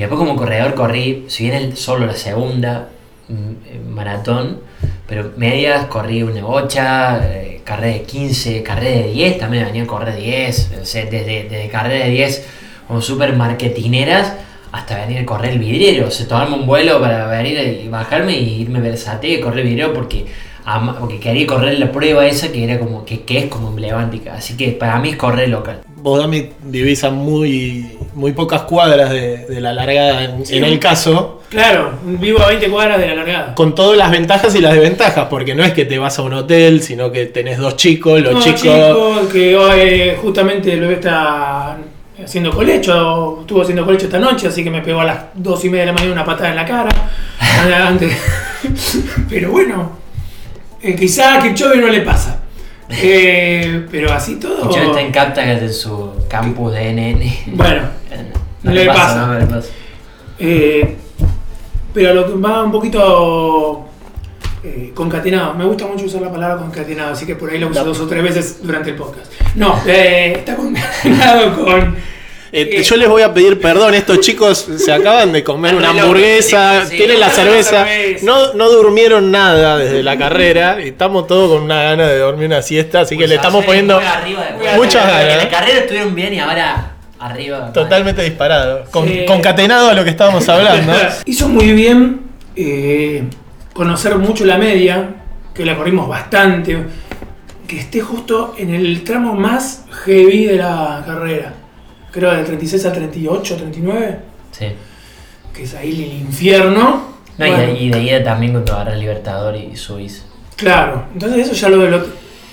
y 0.00 0.02
después 0.02 0.18
como 0.18 0.34
corredor 0.34 0.72
corrí, 0.74 1.26
si 1.28 1.44
bien 1.44 1.56
el- 1.56 1.76
solo 1.76 2.06
la 2.06 2.14
segunda 2.14 2.88
mm, 3.28 3.34
eh, 3.34 3.80
maratón, 3.86 4.60
pero 5.06 5.32
medias 5.36 5.84
corrí 5.88 6.22
una 6.22 6.42
bocha, 6.42 7.20
eh, 7.22 7.60
carrera 7.64 7.98
de 7.98 8.02
15, 8.04 8.62
carrera 8.62 8.96
de 9.02 9.12
10, 9.12 9.38
también 9.38 9.66
venía 9.66 9.82
a 9.82 9.86
correr 9.86 10.16
10, 10.16 10.70
o 10.80 10.86
sea, 10.86 11.04
desde, 11.04 11.48
desde 11.50 11.68
carrera 11.68 12.06
de 12.06 12.12
10 12.12 12.46
como 12.88 13.02
súper 13.02 13.36
marketineras 13.36 14.32
hasta 14.72 15.04
venir 15.04 15.18
a 15.18 15.26
correr 15.26 15.52
el 15.52 15.58
vidriero, 15.58 16.08
o 16.08 16.10
sea, 16.10 16.26
tomarme 16.26 16.54
un 16.56 16.66
vuelo 16.66 16.98
para 16.98 17.26
venir 17.26 17.82
y 17.84 17.88
bajarme 17.88 18.38
y 18.38 18.62
irme 18.62 18.78
a 18.78 19.26
y 19.26 19.38
correr 19.40 19.58
el 19.58 19.66
vidriero 19.66 19.92
porque, 19.92 20.24
porque 20.98 21.20
quería 21.20 21.46
correr 21.46 21.78
la 21.78 21.92
prueba 21.92 22.26
esa 22.26 22.50
que 22.50 22.64
era 22.64 22.78
como 22.78 23.04
que, 23.04 23.20
que 23.20 23.36
es 23.36 23.44
como 23.48 23.68
emblemática, 23.68 24.32
así 24.32 24.56
que 24.56 24.68
para 24.68 24.98
mí 24.98 25.10
es 25.10 25.16
correr 25.16 25.50
local. 25.50 25.82
Vos, 26.02 26.18
Dami, 26.18 26.50
vivís 26.64 27.04
a 27.04 27.10
muy, 27.10 27.98
muy 28.14 28.32
pocas 28.32 28.62
cuadras 28.62 29.10
de, 29.10 29.46
de 29.46 29.60
la 29.60 29.72
largada 29.72 30.24
en, 30.24 30.46
Sí. 30.46 30.56
en 30.56 30.64
el 30.64 30.78
caso, 30.78 31.42
Claro, 31.50 31.94
vivo 32.04 32.40
a 32.40 32.48
20 32.48 32.70
cuadras 32.70 33.00
de 33.00 33.08
la 33.08 33.14
largada. 33.16 33.54
con 33.56 33.74
todas 33.74 33.98
las 33.98 34.10
ventajas 34.10 34.54
y 34.54 34.60
las 34.60 34.72
desventajas, 34.72 35.26
porque 35.28 35.54
no 35.54 35.64
es 35.64 35.72
que 35.72 35.84
te 35.84 35.98
vas 35.98 36.18
a 36.18 36.22
un 36.22 36.32
hotel, 36.34 36.80
sino 36.82 37.10
que 37.10 37.26
tenés 37.26 37.58
dos 37.58 37.76
chicos, 37.76 38.20
los 38.20 38.34
No, 38.34 38.40
chicos... 38.40 38.60
chico, 38.62 39.28
que 39.32 39.56
hoy 39.56 40.12
justamente 40.22 40.72
el 40.72 40.80
bebé 40.80 40.94
está 40.94 41.76
haciendo 42.24 42.52
colecho, 42.52 43.38
estuvo 43.40 43.62
haciendo 43.62 43.84
colecho 43.84 44.06
esta 44.06 44.18
noche, 44.18 44.46
así 44.46 44.62
que 44.62 44.70
me 44.70 44.80
pegó 44.80 45.00
a 45.00 45.04
las 45.04 45.18
2 45.34 45.64
y 45.64 45.68
media 45.70 45.80
de 45.80 45.86
la 45.86 45.92
mañana 45.92 46.12
una 46.12 46.24
patada 46.24 46.50
en 46.50 46.56
la 46.56 46.64
cara. 46.66 46.90
Pero 49.28 49.50
bueno, 49.50 49.92
eh, 50.82 50.94
quizá 50.96 51.34
a 51.36 51.42
Kipchoge 51.42 51.78
no 51.78 51.88
le 51.88 52.00
pasa. 52.02 52.39
Eh, 52.90 53.86
pero 53.90 54.12
así 54.12 54.36
todo. 54.36 54.70
Yo 54.74 54.82
está 54.82 55.00
en 55.00 55.12
Captagat 55.12 55.62
en 55.62 55.72
su 55.72 56.10
campus 56.28 56.72
de 56.72 56.92
NN. 56.92 57.56
Bueno, 57.56 57.82
no, 57.82 58.40
no 58.64 58.70
le 58.72 58.80
le 58.84 58.86
pasa, 58.86 59.02
pasa. 59.02 59.26
no 59.26 59.38
le 59.38 59.46
pasa. 59.46 59.68
Eh, 60.38 60.96
pero 61.94 62.14
lo 62.14 62.26
que 62.26 62.32
va 62.40 62.62
un 62.62 62.72
poquito 62.72 63.86
eh, 64.62 64.92
concatenado. 64.94 65.54
Me 65.54 65.64
gusta 65.64 65.86
mucho 65.86 66.04
usar 66.06 66.22
la 66.22 66.30
palabra 66.30 66.56
concatenado, 66.58 67.12
así 67.12 67.26
que 67.26 67.34
por 67.36 67.50
ahí 67.50 67.58
lo 67.58 67.68
uso 67.68 67.80
No. 67.80 67.86
dos 67.86 68.00
o 68.00 68.06
tres 68.06 68.22
veces 68.22 68.58
durante 68.62 68.90
el 68.90 68.96
podcast. 68.96 69.32
No, 69.54 69.80
eh, 69.86 70.34
está 70.38 70.56
concatenado 70.56 71.64
con. 71.64 71.96
Eh, 72.52 72.82
yo 72.82 72.96
les 72.96 73.08
voy 73.08 73.22
a 73.22 73.32
pedir 73.32 73.60
perdón, 73.60 73.94
estos 73.94 74.18
chicos 74.20 74.58
se 74.76 74.92
acaban 74.92 75.32
de 75.32 75.44
comer 75.44 75.74
una 75.76 75.90
hamburguesa, 75.90 76.84
sí, 76.86 76.96
tienen 76.96 77.20
la 77.20 77.30
cerveza, 77.30 77.84
cerveza. 77.86 78.26
no, 78.26 78.54
no 78.54 78.68
durmieron 78.70 79.30
nada 79.30 79.76
desde 79.78 80.02
la 80.02 80.18
carrera 80.18 80.78
y 80.82 80.88
estamos 80.88 81.28
todos 81.28 81.48
con 81.52 81.62
una 81.62 81.80
gana 81.82 82.08
de 82.08 82.18
dormir 82.18 82.46
una 82.46 82.60
siesta, 82.62 83.02
así 83.02 83.16
que 83.16 83.28
le 83.28 83.36
estamos 83.36 83.64
poniendo 83.64 84.00
muchas 84.76 85.04
En 85.04 85.10
ganas, 85.10 85.36
la 85.36 85.42
¿eh? 85.44 85.48
carrera 85.48 85.78
estuvieron 85.78 86.14
bien 86.14 86.34
y 86.34 86.40
ahora 86.40 86.92
arriba. 87.20 87.72
totalmente 87.72 88.36
con- 88.90 89.06
Sí. 89.06 89.24
concatenado 89.26 89.90
a 89.90 89.94
lo 89.94 90.02
que 90.02 90.10
estábamos 90.10 90.48
hablando. 90.48 90.92
Hizo 91.26 91.48
muy 91.48 91.72
bien 91.72 92.20
eh, 92.56 93.24
conocer 93.72 94.16
mucho 94.16 94.44
la 94.44 94.58
media, 94.58 95.08
que 95.54 95.64
la 95.64 95.76
corrimos 95.76 96.08
bastante, 96.08 96.78
que 97.68 97.78
esté 97.78 98.00
justo 98.00 98.54
en 98.58 98.74
el 98.74 99.04
tramo 99.04 99.34
más 99.34 99.84
heavy 100.04 100.46
de 100.46 100.56
la 100.56 101.02
carrera. 101.06 101.54
Creo 102.10 102.32
del 102.32 102.44
36 102.44 102.86
al 102.86 102.92
38, 102.92 103.56
39, 103.56 104.18
Sí. 104.52 104.66
que 105.54 105.62
es 105.62 105.74
ahí 105.74 105.90
el 106.04 106.20
infierno. 106.22 107.10
No, 107.38 107.46
y, 107.46 107.50
Bueno, 107.50 107.66
de, 107.72 107.78
y 107.80 107.90
de 107.90 108.02
ida 108.02 108.24
también 108.24 108.52
cuando 108.52 108.72
agarras 108.74 108.98
Libertador 108.98 109.56
y 109.56 109.76
subís. 109.76 110.24
Claro, 110.56 111.04
entonces 111.14 111.46
eso 111.46 111.54
ya 111.54 111.68
lo, 111.70 111.88
lo- 111.88 112.06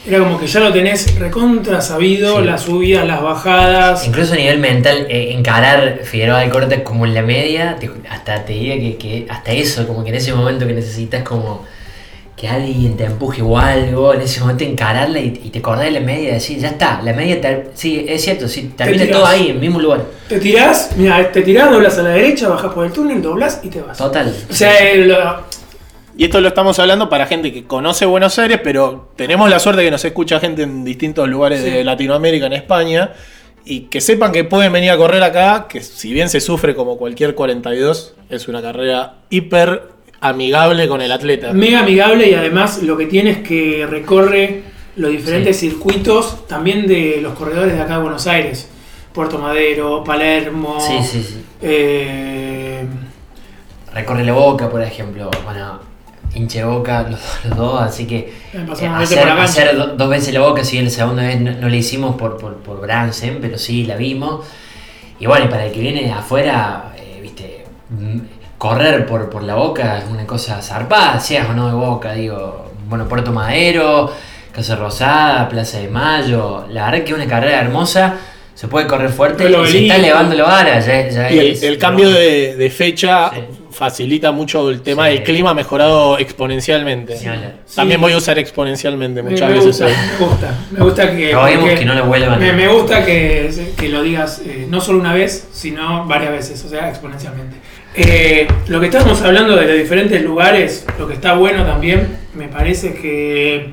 era 0.08 0.20
como 0.20 0.40
que 0.40 0.48
ya 0.48 0.62
lo 0.62 0.72
tenés 0.72 1.20
recontra 1.20 1.82
sabido, 1.82 2.40
Sí. 2.40 2.46
las 2.46 2.62
subidas, 2.62 3.06
las 3.06 3.22
bajadas. 3.22 4.08
Incluso 4.08 4.34
a 4.34 4.38
nivel 4.38 4.60
mental, 4.60 5.06
eh, 5.10 5.34
encarar 5.34 6.00
Figueroa 6.04 6.40
de 6.40 6.50
Corte 6.50 6.84
como 6.84 7.06
en 7.06 7.14
la 7.14 7.22
media, 7.24 7.76
te- 7.78 7.92
hasta 8.10 8.46
te 8.46 8.54
diría 8.54 8.76
que, 8.80 8.96
que 8.98 9.26
hasta 9.30 9.52
eso, 9.52 9.86
como 9.86 10.04
que 10.04 10.10
en 10.12 10.16
ese 10.16 10.34
momento 10.34 10.66
que 10.66 10.74
necesitas 10.74 11.24
como 11.24 11.66
que 12.38 12.48
alguien 12.48 12.96
te 12.96 13.04
empuje 13.06 13.42
o 13.42 13.58
algo, 13.58 14.14
en 14.14 14.22
ese 14.22 14.40
momento 14.42 14.64
encararla 14.64 15.20
y, 15.20 15.42
y 15.44 15.50
te 15.50 15.58
acordás 15.60 15.86
de 15.86 15.92
la 15.92 16.00
media 16.02 16.30
y 16.30 16.34
decir, 16.36 16.60
ya 16.60 16.68
está, 16.70 17.02
la 17.02 17.12
media, 17.12 17.42
ter- 17.42 17.72
sí, 17.74 18.06
es 18.08 18.24
cierto, 18.24 18.48
sí, 18.48 18.72
termina 18.78 19.10
todo 19.12 19.26
ahí, 19.26 19.48
en 19.48 19.56
el 19.56 19.60
mismo 19.60 19.80
lugar. 19.82 20.04
Te 20.30 20.40
tirás, 20.40 20.92
mira, 20.96 21.32
te 21.32 21.42
tirás, 21.42 21.72
doblas 21.72 21.98
a 21.98 22.04
la 22.04 22.10
derecha, 22.12 22.48
bajás 22.48 22.72
por 22.74 22.86
el 22.86 22.94
túnel, 22.94 23.22
doblas 23.24 23.60
y 23.64 23.70
te 23.70 23.82
vas. 23.82 23.98
Total. 23.98 24.32
O 24.50 24.54
sea, 24.54 24.76
Y 26.16 26.24
esto 26.26 26.40
lo 26.40 26.48
estamos 26.48 26.78
hablando 26.80 27.10
para 27.10 27.26
gente 27.26 27.52
que 27.52 27.66
conoce 27.66 28.06
Buenos 28.06 28.38
Aires, 28.40 28.60
pero 28.64 29.10
tenemos 29.16 29.50
la 29.50 29.60
suerte 29.60 29.84
que 29.84 29.92
nos 29.92 30.06
escucha 30.06 30.40
gente 30.40 30.62
en 30.64 30.84
distintos 30.86 31.28
lugares 31.28 31.62
Sí. 31.64 31.70
de 31.72 31.84
Latinoamérica, 31.84 32.46
en 32.46 32.54
España, 32.54 33.14
y 33.66 33.82
que 33.82 34.00
sepan 34.00 34.32
que 34.32 34.44
pueden 34.44 34.72
venir 34.72 34.92
a 34.92 34.98
correr 34.98 35.22
acá, 35.24 35.66
que 35.68 35.82
si 35.82 36.14
bien 36.14 36.30
se 36.30 36.40
sufre 36.40 36.74
como 36.76 36.98
cualquier 36.98 37.36
42, 37.36 38.14
es 38.30 38.48
una 38.48 38.62
carrera 38.62 39.16
hiper 39.30 39.97
amigable 40.22 40.88
con 40.88 41.02
el 41.02 41.12
atleta. 41.12 41.54
mega 41.54 41.80
amigable 41.82 42.30
y 42.30 42.34
además 42.34 42.82
lo 42.84 42.98
que 42.98 43.06
tiene 43.06 43.30
es 43.32 43.38
que 43.40 43.86
recorre 43.90 44.64
los 44.96 45.12
diferentes 45.12 45.58
circuitos 45.60 46.48
también 46.48 46.88
de 46.88 47.20
los 47.22 47.34
corredores 47.36 47.74
de 47.76 47.82
acá 47.82 47.98
de 47.98 48.02
Buenos 48.04 48.26
Aires. 48.28 48.68
Puerto 49.14 49.38
Madero, 49.40 50.04
Palermo. 50.04 50.78
Sí, 50.80 50.98
sí, 51.04 51.24
sí. 51.24 51.42
eh, 51.62 52.86
Recorre 53.94 54.24
la 54.24 54.34
boca, 54.34 54.70
por 54.70 54.82
ejemplo. 54.82 55.30
Bueno, 55.44 55.80
hinche 56.36 56.64
boca 56.64 57.04
los, 57.10 57.20
los 57.46 57.58
dos, 57.58 57.82
así 57.82 58.06
que 58.06 58.34
eh, 58.54 58.66
hacer, 58.72 58.90
hacer 59.30 59.76
do- 59.76 59.96
dos 59.96 60.10
veces 60.10 60.34
la 60.34 60.42
boca, 60.42 60.64
si 60.64 60.74
bien 60.74 60.86
la 60.86 60.92
segunda 60.92 61.24
vez 61.24 61.40
no, 61.40 61.52
no 61.52 61.70
la 61.70 61.76
hicimos 61.76 62.16
por, 62.16 62.38
por, 62.38 62.58
por 62.58 62.80
Bransen, 62.82 63.40
pero 63.42 63.58
sí 63.58 63.86
la 63.86 63.96
vimos. 63.96 64.46
Y 65.20 65.26
bueno, 65.26 65.46
y 65.46 65.48
para 65.48 65.66
el 65.66 65.72
que 65.72 65.80
viene 65.80 66.04
de 66.04 66.12
afuera, 66.12 66.94
eh, 66.98 67.20
viste, 67.22 67.66
mm, 67.90 68.20
correr 68.58 69.06
por, 69.06 69.30
por 69.30 69.44
la 69.44 69.56
boca 69.56 70.00
es 70.00 70.06
una 70.10 70.26
cosa 70.26 70.62
zarpada, 70.62 71.20
seas 71.20 71.50
o 71.50 71.54
no 71.54 71.68
de 71.68 71.74
boca, 71.74 72.14
digo. 72.14 72.72
Bueno, 72.90 73.08
Puerto 73.08 73.32
Madero, 73.32 74.12
Casa 74.52 74.76
Rosada, 74.76 75.48
Plaza 75.50 75.80
de 75.80 75.90
Mayo, 75.90 76.66
la 76.70 76.86
verdad 76.90 77.04
que 77.06 77.12
es 77.12 77.18
una 77.18 77.28
carrera 77.28 77.60
hermosa. 77.62 78.16
Se 78.56 78.68
puede 78.68 78.88
correr 78.88 79.10
fuerte 79.12 79.48
y 79.48 79.54
se 79.68 79.82
está 79.84 79.98
elevando 79.98 80.34
la 80.36 80.44
vara. 80.46 80.80
Ya, 80.80 81.08
ya 81.10 81.32
Y 81.32 81.38
el, 81.38 81.48
es- 81.52 81.62
el 81.62 81.78
cambio 81.78 82.10
de, 82.10 82.56
de 82.56 82.70
fecha 82.72 83.30
Sí. 83.32 83.42
facilita 83.70 84.32
mucho 84.32 84.72
el 84.72 84.82
tema 84.82 85.06
Sí. 85.06 85.14
del 85.14 85.24
clima 85.24 85.54
mejorado 85.54 86.18
exponencialmente. 86.18 87.14
También 87.76 88.00
Sí. 88.00 88.02
voy 88.02 88.14
a 88.14 88.18
usar 88.18 88.40
exponencialmente 88.40 89.22
me, 89.22 89.30
muchas 89.30 89.50
me 89.52 89.56
veces. 89.58 89.68
gusta, 89.68 89.86
hoy. 89.86 89.92
me 90.20 90.26
gusta, 90.26 90.54
me 90.72 90.80
gusta 90.80 91.16
que. 91.16 91.36
Porque 91.60 91.76
que 91.76 91.86
no 91.86 91.94
lo 91.94 92.06
vuelvan 92.06 92.40
Me, 92.40 92.50
a- 92.50 92.54
me 92.54 92.68
gusta 92.68 93.06
que, 93.06 93.74
que 93.78 93.90
lo 93.90 94.02
digas 94.02 94.42
eh, 94.44 94.66
no 94.68 94.82
solo 94.82 94.98
una 95.02 95.14
vez, 95.14 95.50
sino 95.52 96.06
varias 96.08 96.32
veces, 96.32 96.66
o 96.66 96.70
sea, 96.70 96.90
exponencialmente. 96.90 97.58
Eh, 97.96 98.48
lo 98.68 98.80
que 98.80 98.88
estábamos 98.88 99.22
hablando 99.22 99.56
de 99.56 99.68
los 99.68 99.78
diferentes 99.78 100.22
lugares, 100.22 100.86
lo 101.00 101.08
que 101.08 101.16
está 101.16 101.34
bueno 101.34 101.66
también, 101.66 102.18
me 102.36 102.48
parece 102.48 102.94
que 102.94 103.72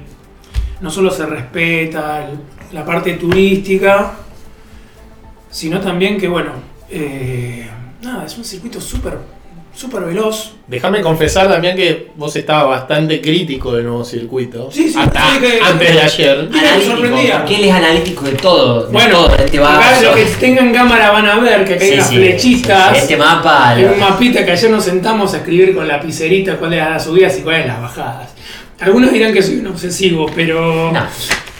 no 0.81 0.91
solo 0.91 1.11
se 1.11 1.27
respeta 1.27 2.31
la 2.73 2.85
parte 2.85 3.15
turística, 3.15 4.15
sino 5.51 5.81
también 5.81 6.19
que, 6.19 6.29
bueno, 6.29 6.53
eh, 6.91 7.69
nada, 8.03 8.27
es 8.27 8.37
un 8.37 8.45
circuito 8.45 8.81
súper, 8.81 9.19
súper 9.75 10.03
veloz. 10.05 10.53
Déjame 10.67 11.01
confesar 11.03 11.49
también 11.49 11.77
que 11.77 12.09
vos 12.17 12.35
estabas 12.37 12.69
bastante 12.81 13.21
crítico 13.21 13.75
del 13.75 13.85
nuevo 13.85 14.05
circuito. 14.05 14.71
Sí, 14.71 14.89
sí, 14.89 14.97
hasta 14.99 15.21
sí, 15.33 15.41
que- 15.41 15.61
antes 15.63 15.95
de 15.95 16.01
ayer. 16.01 16.39
Analítico, 16.53 16.91
sorprendía. 16.93 17.39
porque 17.39 17.57
él 17.57 17.65
es 17.65 17.73
analítico 17.73 18.25
de 18.25 18.33
todo. 18.33 18.87
De 18.87 18.93
Bueno, 18.93 19.11
todo, 19.27 19.37
de 19.37 19.45
este 19.45 19.59
acá 19.59 20.01
los 20.03 20.15
que 20.17 20.25
tengan 20.41 20.73
cámara 20.73 21.11
van 21.11 21.27
a 21.27 21.37
ver 21.41 21.65
que 21.65 21.75
acá 21.75 21.85
hay 21.85 21.91
Sí, 21.91 21.95
unas 21.97 22.09
sí, 22.09 22.17
flechitas. 22.17 22.91
sí, 22.93 22.99
Este 23.03 23.17
mapa. 23.17 23.71
Hay 23.71 23.83
lo- 23.83 23.93
un 23.93 24.01
mapita 24.01 24.45
que 24.45 24.53
ayer 24.53 24.71
nos 24.71 24.85
sentamos 24.85 25.35
a 25.35 25.39
escribir 25.39 25.75
con 25.75 25.87
lapicerita 25.89 26.57
cuáles 26.57 26.79
eran 26.79 26.93
las 26.93 27.05
subidas 27.05 27.37
y 27.39 27.43
cuáles 27.43 27.67
las 27.67 27.81
bajadas. 27.81 28.31
Algunos 28.81 29.13
dirán 29.13 29.33
que 29.33 29.43
soy 29.43 29.57
un 29.57 29.67
obsesivo, 29.69 30.31
pero 30.35 30.93
No, 30.93 31.07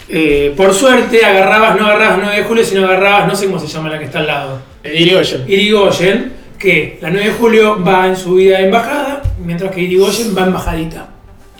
eh, 0.09 0.53
por 0.55 0.73
suerte 0.73 1.23
agarrabas, 1.25 1.79
no 1.79 1.85
agarrabas 1.85 2.19
9 2.21 2.37
de 2.37 2.43
julio, 2.43 2.63
sino 2.63 2.85
agarrabas, 2.85 3.27
no 3.27 3.35
sé 3.35 3.45
cómo 3.47 3.59
se 3.59 3.67
llama 3.67 3.89
la 3.89 3.99
que 3.99 4.05
está 4.05 4.19
al 4.19 4.27
lado, 4.27 4.59
Irigoyen. 4.83 5.43
Irigoyen, 5.47 6.33
que 6.59 6.97
la 7.01 7.09
9 7.09 7.25
de 7.27 7.33
julio 7.33 7.83
va 7.83 8.07
en 8.07 8.15
subida 8.15 8.59
en 8.59 8.71
bajada, 8.71 9.21
mientras 9.43 9.71
que 9.71 9.81
Irigoyen 9.81 10.35
va 10.37 10.43
en 10.45 10.53
bajadita, 10.53 11.09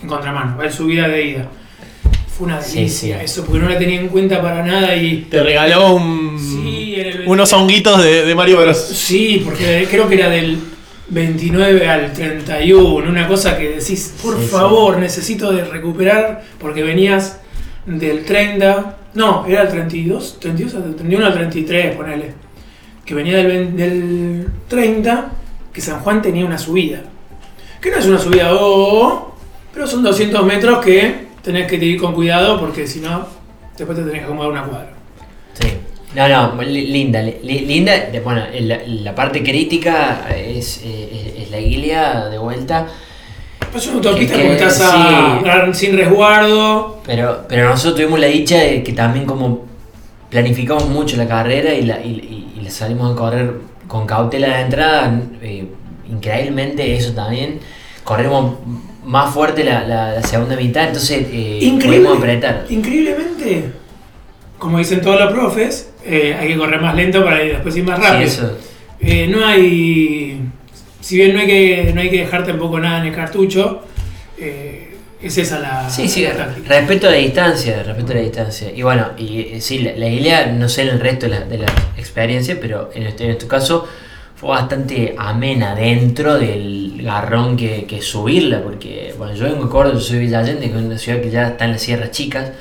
en 0.01 0.07
contramano, 0.07 0.57
va 0.57 0.65
en 0.65 0.71
subida 0.71 1.07
de 1.07 1.25
ida. 1.25 1.47
Fue 2.37 2.47
una 2.47 2.61
Sí, 2.61 2.77
delicia 2.79 3.19
sí. 3.19 3.25
eso, 3.25 3.45
porque 3.45 3.59
no 3.63 3.69
la 3.69 3.77
tenía 3.77 3.99
en 3.99 4.09
cuenta 4.09 4.41
para 4.41 4.61
nada 4.65 4.95
y... 4.95 5.27
Te 5.29 5.41
regaló 5.41 5.95
un- 5.95 6.37
Sí, 6.37 6.95
el 6.97 7.23
unos 7.27 7.51
honguitos 7.53 8.03
de, 8.03 8.25
de 8.25 8.35
Mario 8.35 8.59
Bros. 8.61 8.77
Sí, 8.77 9.41
porque 9.45 9.87
creo 9.89 10.07
que 10.09 10.15
era 10.15 10.29
del 10.29 10.59
29 11.07 11.87
al 11.87 12.11
31, 12.11 13.09
una 13.09 13.27
cosa 13.27 13.57
que 13.57 13.69
decís, 13.77 14.15
por 14.21 14.35
Sí, 14.37 14.41
sí. 14.43 14.47
favor, 14.49 14.97
necesito 14.97 15.51
de 15.53 15.63
recuperar, 15.63 16.43
porque 16.59 16.83
venías 16.83 17.39
del 17.85 18.25
30, 18.25 18.97
no, 19.13 19.45
era 19.47 19.61
el 19.61 19.69
32, 19.69 20.37
32 20.39 20.75
al 20.75 20.83
31 20.95 21.25
al 21.25 21.33
33, 21.33 21.95
ponele, 21.95 22.33
que 23.05 23.13
venía 23.13 23.37
del, 23.37 23.75
del 23.77 24.47
30, 24.67 25.31
que 25.71 25.81
San 25.81 25.99
Juan 25.99 26.21
tenía 26.21 26.45
una 26.45 26.57
subida, 26.57 27.01
que 27.81 27.91
no 27.91 27.97
es 27.97 28.05
una 28.05 28.17
subida, 28.19 28.49
oh, 28.53 29.35
pero 29.73 29.85
son 29.87 30.03
200 30.03 30.45
metros 30.45 30.83
que 30.83 31.25
tenés 31.43 31.67
que 31.67 31.75
ir 31.75 31.99
con 31.99 32.13
cuidado, 32.13 32.59
porque 32.59 32.87
si 32.87 32.99
no, 32.99 33.27
después 33.77 33.97
te 33.97 34.03
tenés 34.03 34.19
que 34.21 34.25
acomodar 34.25 34.51
una 34.51 34.63
cuadra. 34.63 34.93
sí. 35.53 35.67
No, 36.15 36.29
no, 36.55 36.61
li- 36.63 36.87
linda. 36.87 37.21
li- 37.21 37.35
li- 37.43 37.65
linda. 37.65 37.91
Bueno, 38.23 38.43
la, 38.61 38.79
la 38.87 39.13
parte 39.13 39.43
crítica 39.43 40.25
es, 40.33 40.81
eh, 40.85 41.33
es, 41.35 41.43
es 41.43 41.51
la 41.51 41.57
guilia 41.57 42.25
de 42.29 42.37
vuelta. 42.37 42.87
Es 43.75 43.85
una 43.87 43.97
autopista 43.97 44.37
Que- 44.37 44.43
porque 44.45 44.53
estás 44.63 44.81
a- 44.81 45.73
sin 45.73 45.97
resguardo. 45.97 47.01
Pero, 47.05 47.43
pero 47.49 47.67
nosotros 47.67 47.95
tuvimos 47.97 48.17
la 48.21 48.27
dicha 48.27 48.59
de 48.59 48.81
que 48.81 48.93
también 48.93 49.25
como 49.25 49.65
planificamos 50.29 50.87
mucho 50.87 51.17
la 51.17 51.27
carrera 51.27 51.73
y 51.73 51.81
la, 51.83 51.99
y, 51.99 52.11
la 52.65 52.71
salimos 52.71 53.13
a 53.13 53.15
correr 53.15 53.53
con 53.87 54.05
cautela 54.07 54.57
de 54.57 54.61
entrada, 54.63 55.21
eh, 55.41 55.67
increíblemente 56.09 56.95
eso 56.95 57.13
también, 57.13 57.59
corremos 58.03 58.55
más 59.05 59.33
fuerte 59.33 59.63
la, 59.63 59.85
la- 59.87 60.13
la 60.13 60.23
segunda 60.23 60.55
mitad, 60.55 60.87
entonces 60.87 61.27
eh, 61.31 61.59
Increíble, 61.61 62.09
apretar. 62.17 62.65
increíblemente, 62.69 63.71
como 64.57 64.79
dicen 64.79 65.01
todos 65.01 65.19
los 65.19 65.31
profes, 65.31 65.91
eh, 66.03 66.35
hay 66.39 66.47
que 66.49 66.57
correr 66.57 66.81
más 66.81 66.95
lento 66.95 67.23
para 67.23 67.43
ir 67.43 67.53
después 67.53 67.75
ir 67.77 67.83
más 67.83 67.99
Sí, 67.99 68.03
rápido. 68.05 68.23
eso. 68.25 68.57
Eh, 68.99 69.27
no 69.27 69.45
hay. 69.45 70.41
Si 71.01 71.17
bien 71.17 71.33
no 71.33 71.39
hay 71.41 71.45
que, 71.47 71.91
no 71.93 72.01
hay 72.01 72.09
que 72.09 72.17
dejar 72.21 72.43
tampoco 72.45 72.79
nada 72.79 72.99
en 73.01 73.05
el 73.07 73.13
cartucho, 73.13 73.81
es 75.27 75.37
esa 75.37 75.59
la, 75.59 75.89
Sí, 75.89 76.07
sí, 76.07 76.23
la 76.23 76.33
respeto 76.67 77.07
a 77.07 77.11
la 77.11 77.17
distancia, 77.17 77.83
respeto 77.83 78.11
a 78.11 78.15
la 78.15 78.21
distancia. 78.21 78.71
Y 78.71 78.81
bueno, 78.83 79.11
y 79.17 79.41
eh, 79.41 79.61
sí, 79.61 79.79
la, 79.79 79.93
la 79.95 80.07
idea, 80.07 80.47
no 80.47 80.69
sé 80.69 80.83
en 80.83 80.89
el 80.89 80.99
resto 80.99 81.27
de 81.27 81.39
la, 81.39 81.41
de 81.41 81.57
la 81.59 81.67
experiencia, 81.97 82.57
pero 82.59 82.91
en 82.93 83.03
este, 83.03 83.25
en 83.25 83.31
este 83.31 83.47
caso 83.47 83.87
fue 84.35 84.49
bastante 84.49 85.15
amena 85.17 85.75
dentro 85.75 86.37
del 86.37 87.01
garrón 87.01 87.55
que, 87.55 87.85
que 87.85 88.01
subirla, 88.01 88.61
porque 88.61 89.13
bueno, 89.17 89.33
yo 89.33 89.45
vengo 89.45 89.65
de 89.65 89.69
Córdoba, 89.69 89.95
yo 89.95 90.01
soy 90.01 90.19
Villa 90.19 90.39
Allende, 90.39 90.69
que 90.69 90.77
es 90.77 90.83
una 90.83 90.97
ciudad 90.97 91.21
que 91.21 91.29
ya 91.29 91.47
está 91.47 91.65
en 91.65 91.71
las 91.71 91.81
sierras 91.81 92.11
chicas, 92.11 92.51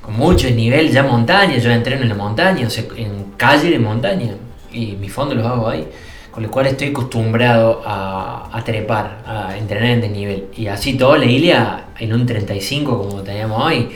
con 0.00 0.14
mucho 0.14 0.48
nivel 0.50 0.90
ya 0.90 1.02
montaña, 1.02 1.58
yo 1.58 1.70
entreno 1.70 2.02
en 2.02 2.08
la 2.08 2.14
montaña, 2.14 2.66
o 2.66 2.70
sea, 2.70 2.84
en 2.96 3.32
calle 3.36 3.70
de 3.70 3.78
montaña, 3.78 4.34
y 4.72 4.92
mi 4.92 5.08
fondo 5.08 5.34
los 5.34 5.44
hago 5.44 5.68
ahí, 5.68 5.86
con 6.32 6.42
lo 6.42 6.50
cual 6.50 6.66
estoy 6.66 6.88
acostumbrado 6.88 7.82
a, 7.84 8.60
trepar, 8.64 9.18
a 9.26 9.56
entrenar 9.56 9.90
en 9.90 10.00
desnivel, 10.00 10.46
y 10.56 10.66
así 10.66 10.94
todo 10.94 11.16
la 11.16 11.26
Ilia 11.26 11.84
en 11.98 12.12
un 12.12 12.24
35 12.24 12.98
como 12.98 13.22
teníamos 13.22 13.62
hoy. 13.62 13.90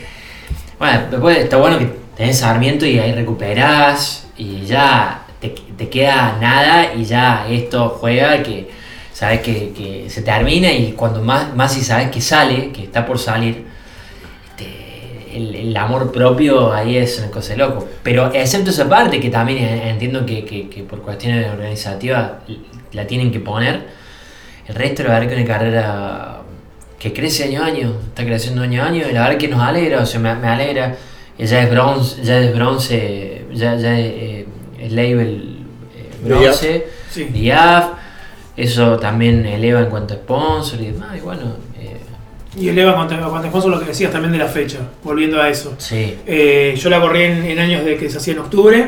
Bueno, 0.77 1.01
después 1.09 1.37
está 1.39 1.57
bueno 1.57 1.79
que 1.79 1.89
tenés 2.15 2.37
Sarmiento 2.37 2.85
y 2.85 2.99
ahí 2.99 3.11
recuperás, 3.11 4.27
y 4.37 4.61
ya 4.65 5.25
te, 5.41 5.89
queda 5.89 6.37
nada, 6.39 6.93
y 6.93 7.05
ya 7.05 7.47
esto 7.49 7.97
juega 7.99 8.43
que 8.43 8.69
sabes 9.11 9.41
que, 9.41 9.73
que 9.75 10.09
se 10.09 10.21
termina, 10.21 10.71
y 10.71 10.91
cuando 10.91 11.23
más, 11.23 11.55
más 11.55 11.73
si 11.73 11.81
sabes 11.81 12.11
que 12.11 12.21
sale, 12.21 12.71
que 12.71 12.83
está 12.83 13.03
por 13.03 13.17
salir, 13.17 13.65
el, 15.37 15.55
el 15.55 15.77
amor 15.77 16.11
propio 16.11 16.71
ahí 16.73 16.97
es 16.97 17.19
una 17.19 17.29
cosa 17.31 17.51
de 17.53 17.57
loco. 17.57 17.87
Pero 18.03 18.31
excepto 18.33 18.69
esa 18.71 18.87
parte, 18.89 19.19
que 19.19 19.29
también 19.29 19.59
entiendo 19.63 20.25
que, 20.25 20.43
que- 20.45 20.69
que 20.69 20.83
por 20.83 21.01
cuestiones 21.01 21.47
organizativas 21.51 22.31
la 22.93 23.05
tienen 23.07 23.31
que 23.31 23.39
poner, 23.39 23.81
el 24.67 24.75
resto 24.75 25.03
la 25.03 25.09
verdad 25.19 25.29
que 25.29 25.35
una 25.35 25.45
carrera 25.45 26.41
que 26.99 27.13
crece 27.13 27.43
año 27.45 27.61
a 27.63 27.67
año, 27.67 27.93
está 28.07 28.25
creciendo 28.25 28.63
año 28.63 28.81
a 28.83 28.87
año, 28.87 29.03
y 29.09 29.13
la 29.13 29.23
verdad 29.23 29.37
que 29.37 29.47
nos 29.47 29.61
alegra, 29.61 30.01
o 30.01 30.05
sea, 30.05 30.19
me, 30.19 30.33
me 30.35 30.47
alegra. 30.47 30.95
Ya 31.37 31.61
es 31.61 31.69
bronce, 31.69 32.23
ya 32.23 32.39
es 32.39 32.55
bronce, 32.55 33.45
ya, 33.53 33.75
ya 33.75 33.99
es, 33.99 34.05
eh, 34.07 34.47
el 34.79 34.95
label 34.95 35.59
eh, 35.95 36.09
bronce, 36.27 36.87
Sí. 37.11 37.25
DIAF, 37.25 37.85
eso 38.57 38.97
también 38.97 39.45
eleva 39.45 39.81
en 39.81 39.85
cuanto 39.91 40.15
a 40.15 40.17
sponsor 40.17 40.81
y 40.81 40.87
demás, 40.87 41.15
y 41.15 41.19
bueno, 41.19 41.43
Y 42.57 42.69
eleva 42.69 42.95
cuanto 42.95 43.13
sponsor 43.49 43.69
lo 43.71 43.79
que 43.79 43.85
decías 43.85 44.11
también 44.11 44.31
de 44.31 44.39
la 44.39 44.47
fecha, 44.47 44.79
volviendo 45.03 45.39
a 45.41 45.47
eso. 45.49 45.75
sí. 45.77 46.17
Eh, 46.25 46.75
yo 46.77 46.89
la 46.89 46.99
corrí 46.99 47.23
en, 47.23 47.43
en 47.45 47.59
años 47.59 47.85
de 47.85 47.95
que 47.97 48.09
se 48.09 48.17
hacía 48.17 48.33
en 48.33 48.39
octubre 48.39 48.87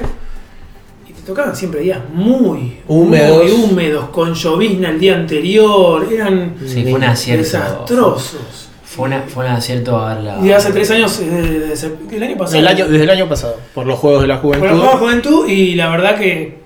y 1.08 1.14
te 1.14 1.22
tocaban 1.22 1.56
siempre 1.56 1.82
días 1.82 2.00
muy 2.12 2.80
Húmedos. 2.88 3.44
muy 3.44 3.52
húmedos, 3.52 4.10
con 4.10 4.34
llovizna 4.34 4.90
el 4.90 5.00
día 5.00 5.16
anterior, 5.16 6.08
eran 6.12 6.56
Sí, 6.66 6.82
fue 6.84 6.94
un 6.94 7.04
acierto. 7.04 7.44
desastrosos. 7.44 8.70
Fue, 8.84 9.06
una- 9.06 9.22
fue 9.22 9.46
un 9.46 9.52
acierto 9.52 9.96
haberla. 9.98 10.40
Y 10.44 10.52
hace 10.52 10.72
tres 10.72 10.90
años, 10.90 11.20
eh, 11.20 11.66
desde 11.70 11.92
el 12.12 12.24
año 12.24 12.38
pasado, 12.38 12.58
El 12.60 12.68
año, 12.68 12.88
desde 12.88 13.04
el 13.04 13.10
año 13.12 13.30
pasado, 13.30 13.58
por 13.76 13.86
los 13.86 14.00
Juegos 14.00 14.24
de 14.24 14.28
la 14.28 14.42
por 14.42 14.56
la 14.56 14.60
Juventud, 14.62 14.78
Nueva 14.84 14.98
Juventud 14.98 15.48
y 15.48 15.76
la 15.76 15.90
verdad 15.90 16.18
que 16.18 16.58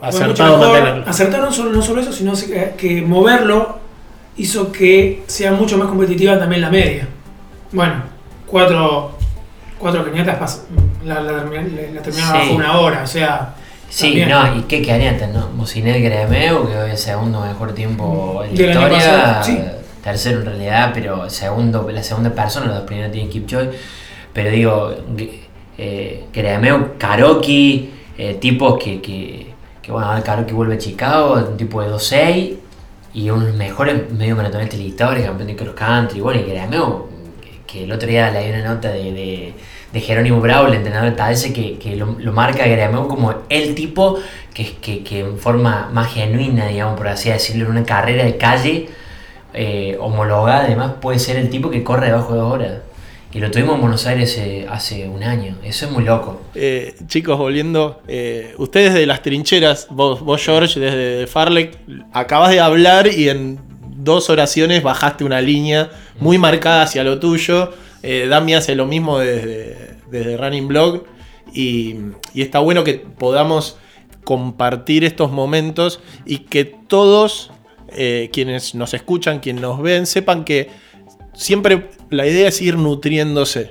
acertado 0.00 0.56
mejor. 0.58 0.72
mantenerlo. 0.72 1.10
Acertaron 1.10 1.52
solo- 1.52 1.72
no 1.72 1.82
solo 1.82 2.00
eso, 2.00 2.12
sino 2.12 2.32
que, 2.34 2.74
que 2.76 3.02
moverlo 3.02 3.80
hizo 4.38 4.72
que 4.72 5.22
sea 5.26 5.52
mucho 5.52 5.76
más 5.76 5.88
competitiva 5.88 6.38
también 6.38 6.62
la 6.62 6.70
media. 6.70 7.06
Bueno, 7.72 8.02
cuatro, 8.46 9.12
cuatro 9.78 10.04
pas- 10.38 10.60
la, 11.04 11.20
la, 11.20 11.44
termi- 11.44 11.92
la 11.92 12.02
terminaron 12.02 12.12
Sí. 12.42 12.46
bajo 12.48 12.54
una 12.54 12.78
hora, 12.78 13.02
o 13.02 13.06
sea. 13.06 13.54
Sí, 13.90 14.08
también. 14.08 14.28
no, 14.28 14.56
y 14.56 14.62
qué 14.62 14.84
cañata, 14.86 15.26
¿no? 15.28 15.48
Mocinet 15.56 16.02
Gremeo, 16.02 16.68
que 16.68 16.76
hoy 16.76 16.90
es 16.92 17.00
segundo 17.00 17.40
mejor 17.40 17.74
tiempo 17.74 18.42
en 18.44 18.54
la 18.56 18.64
historia. 18.72 18.88
pasado, 18.90 19.44
sí. 19.44 19.58
Tercero 20.04 20.40
en 20.40 20.46
realidad, 20.46 20.90
pero 20.94 21.28
segundo, 21.28 21.88
la 21.90 22.02
segunda 22.02 22.30
persona, 22.30 22.66
los 22.66 22.76
dos 22.76 22.84
primeros 22.84 23.12
tienen 23.12 23.30
Kipchoge. 23.30 23.70
Pero 24.32 24.50
digo, 24.50 24.94
eh, 25.78 26.24
Karoki, 26.98 27.90
eh, 28.16 28.34
tipos 28.34 28.78
que, 28.82 29.00
que, 29.00 29.52
que, 29.82 29.90
bueno, 29.92 30.06
ahora 30.08 30.22
Karoki 30.22 30.52
vuelve 30.52 30.74
a 30.74 30.78
Chicago, 30.78 31.34
un 31.50 31.56
tipo 31.56 31.82
de 31.82 31.88
2'6 31.88 32.57
y 33.14 33.30
uno 33.30 33.46
de 33.46 33.52
mejores 33.52 34.10
medio 34.12 34.36
maratonistas 34.36 34.78
de 34.78 34.84
la 34.84 34.88
historia, 34.90 35.26
campeón 35.26 35.48
de 35.48 35.56
cross 35.56 35.74
country. 35.74 36.20
Bueno, 36.20 36.40
y 36.40 36.44
que, 36.44 37.60
que 37.66 37.84
el 37.84 37.92
otro 37.92 38.08
día 38.08 38.30
leí 38.30 38.50
una 38.50 38.74
nota 38.74 38.90
de, 38.90 39.54
de, 39.92 40.00
Jerónimo 40.00 40.40
Bravo, 40.40 40.68
el 40.68 40.74
entrenador 40.74 41.10
de 41.10 41.16
Tadese, 41.16 41.52
que, 41.52 41.78
que 41.78 41.96
lo, 41.96 42.16
lo 42.18 42.32
marca 42.32 42.64
a 42.64 42.68
Gremeo 42.68 43.08
como 43.08 43.34
el 43.48 43.74
tipo 43.74 44.18
que, 44.54 44.76
que, 44.76 45.02
que 45.02 45.20
en 45.20 45.38
forma 45.38 45.88
más 45.92 46.12
genuina, 46.12 46.68
digamos, 46.68 46.96
por 46.96 47.08
así 47.08 47.30
decirlo, 47.30 47.64
en 47.64 47.72
una 47.72 47.84
carrera 47.84 48.24
de 48.24 48.36
calle 48.36 48.88
eh, 49.54 49.96
homologada, 50.00 50.60
además, 50.60 50.92
puede 51.00 51.18
ser 51.18 51.36
el 51.36 51.50
tipo 51.50 51.70
que 51.70 51.82
corre 51.82 52.06
debajo 52.06 52.34
de 52.34 52.38
dos 52.38 52.52
horas. 52.52 52.72
Y 53.32 53.40
lo 53.40 53.50
tuvimos 53.50 53.74
en 53.74 53.80
Buenos 53.82 54.06
Aires 54.06 54.38
eh, 54.38 54.66
hace 54.70 55.08
un 55.08 55.22
año. 55.22 55.56
Eso 55.62 55.86
es 55.86 55.92
muy 55.92 56.04
loco. 56.04 56.40
Eh, 56.54 56.94
chicos, 57.06 57.38
volviendo, 57.38 58.00
eh, 58.08 58.54
ustedes 58.56 58.94
de 58.94 59.06
las 59.06 59.22
trincheras, 59.22 59.88
vos, 59.90 60.20
vos 60.20 60.42
George, 60.42 60.80
desde 60.80 61.26
Farlek, 61.26 61.78
acabas 62.12 62.50
de 62.50 62.60
hablar 62.60 63.06
y 63.06 63.28
en 63.28 63.60
dos 63.96 64.30
oraciones 64.30 64.82
bajaste 64.82 65.24
una 65.24 65.40
línea 65.42 65.90
muy 66.20 66.38
marcada 66.38 66.82
hacia 66.82 67.04
lo 67.04 67.18
tuyo. 67.18 67.72
Dami 68.02 68.54
hace 68.54 68.74
lo 68.74 68.86
mismo 68.86 69.18
desde, 69.18 69.96
desde 70.10 70.36
Running 70.36 70.68
Blog 70.68 71.04
y, 71.52 71.96
y 72.32 72.42
está 72.42 72.60
bueno 72.60 72.84
que 72.84 72.94
podamos 72.94 73.76
compartir 74.24 75.04
estos 75.04 75.32
momentos 75.32 76.00
y 76.24 76.38
que 76.38 76.64
todos 76.64 77.50
eh, 77.90 78.28
quienes 78.32 78.74
nos 78.74 78.92
escuchan, 78.92 79.40
quienes 79.40 79.62
nos 79.62 79.80
ven, 79.80 80.06
sepan 80.06 80.44
que 80.44 80.68
siempre 81.38 81.88
la 82.10 82.26
idea 82.26 82.48
es 82.48 82.60
ir 82.60 82.76
nutriéndose. 82.76 83.70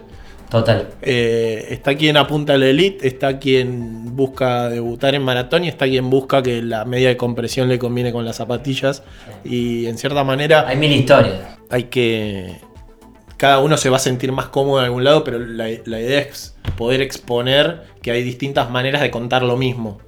Total. 0.49 0.87
Eh, 1.01 1.67
está 1.71 1.95
quien 1.95 2.15
apunta 2.15 2.53
a 2.53 2.57
la 2.57 2.67
elite, 2.67 3.05
está 3.05 3.37
quien 3.37 4.15
busca 4.15 4.69
debutar 4.69 5.13
en 5.13 5.21
maratón 5.21 5.65
y 5.65 5.67
está 5.67 5.85
quien 5.87 6.09
busca 6.09 6.41
que 6.41 6.61
la 6.61 6.85
media 6.85 7.09
de 7.09 7.17
compresión 7.17 7.67
le 7.67 7.77
combine 7.77 8.13
con 8.13 8.23
las 8.23 8.37
zapatillas. 8.37 9.03
Y 9.43 9.87
en 9.87 9.97
cierta 9.97 10.23
manera 10.23 10.65
Hay 10.67 10.77
mil 10.77 10.91
historias. 10.93 11.57
hay 11.69 11.83
que. 11.83 12.55
Cada 13.35 13.59
uno 13.59 13.75
se 13.77 13.89
va 13.89 13.97
a 13.97 13.99
sentir 13.99 14.31
más 14.31 14.47
cómodo 14.47 14.79
en 14.79 14.85
algún 14.85 15.03
lado, 15.03 15.23
pero 15.25 15.37
la, 15.37 15.67
la 15.85 15.99
idea 15.99 16.21
es 16.21 16.55
poder 16.77 17.01
exponer 17.01 17.83
que 18.01 18.11
hay 18.11 18.23
distintas 18.23 18.71
maneras 18.71 19.01
de 19.01 19.11
contar 19.11 19.43
lo 19.43 19.57
mismo. 19.57 19.99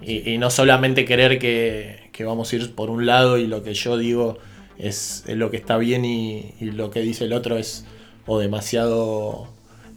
Y, 0.00 0.32
y 0.32 0.38
no 0.38 0.48
solamente 0.50 1.04
querer 1.04 1.38
que, 1.38 2.08
que 2.12 2.24
vamos 2.24 2.50
a 2.52 2.56
ir 2.56 2.74
por 2.74 2.88
un 2.90 3.04
lado 3.04 3.36
y 3.36 3.46
lo 3.46 3.62
que 3.62 3.74
yo 3.74 3.98
digo 3.98 4.38
es, 4.78 5.24
lo 5.26 5.50
que 5.50 5.56
está 5.56 5.76
bien 5.76 6.04
y, 6.04 6.54
y 6.60 6.66
lo 6.66 6.90
que 6.90 7.00
dice 7.00 7.24
el 7.24 7.32
otro 7.32 7.56
es 7.56 7.84
o 8.26 8.38
demasiado 8.38 9.48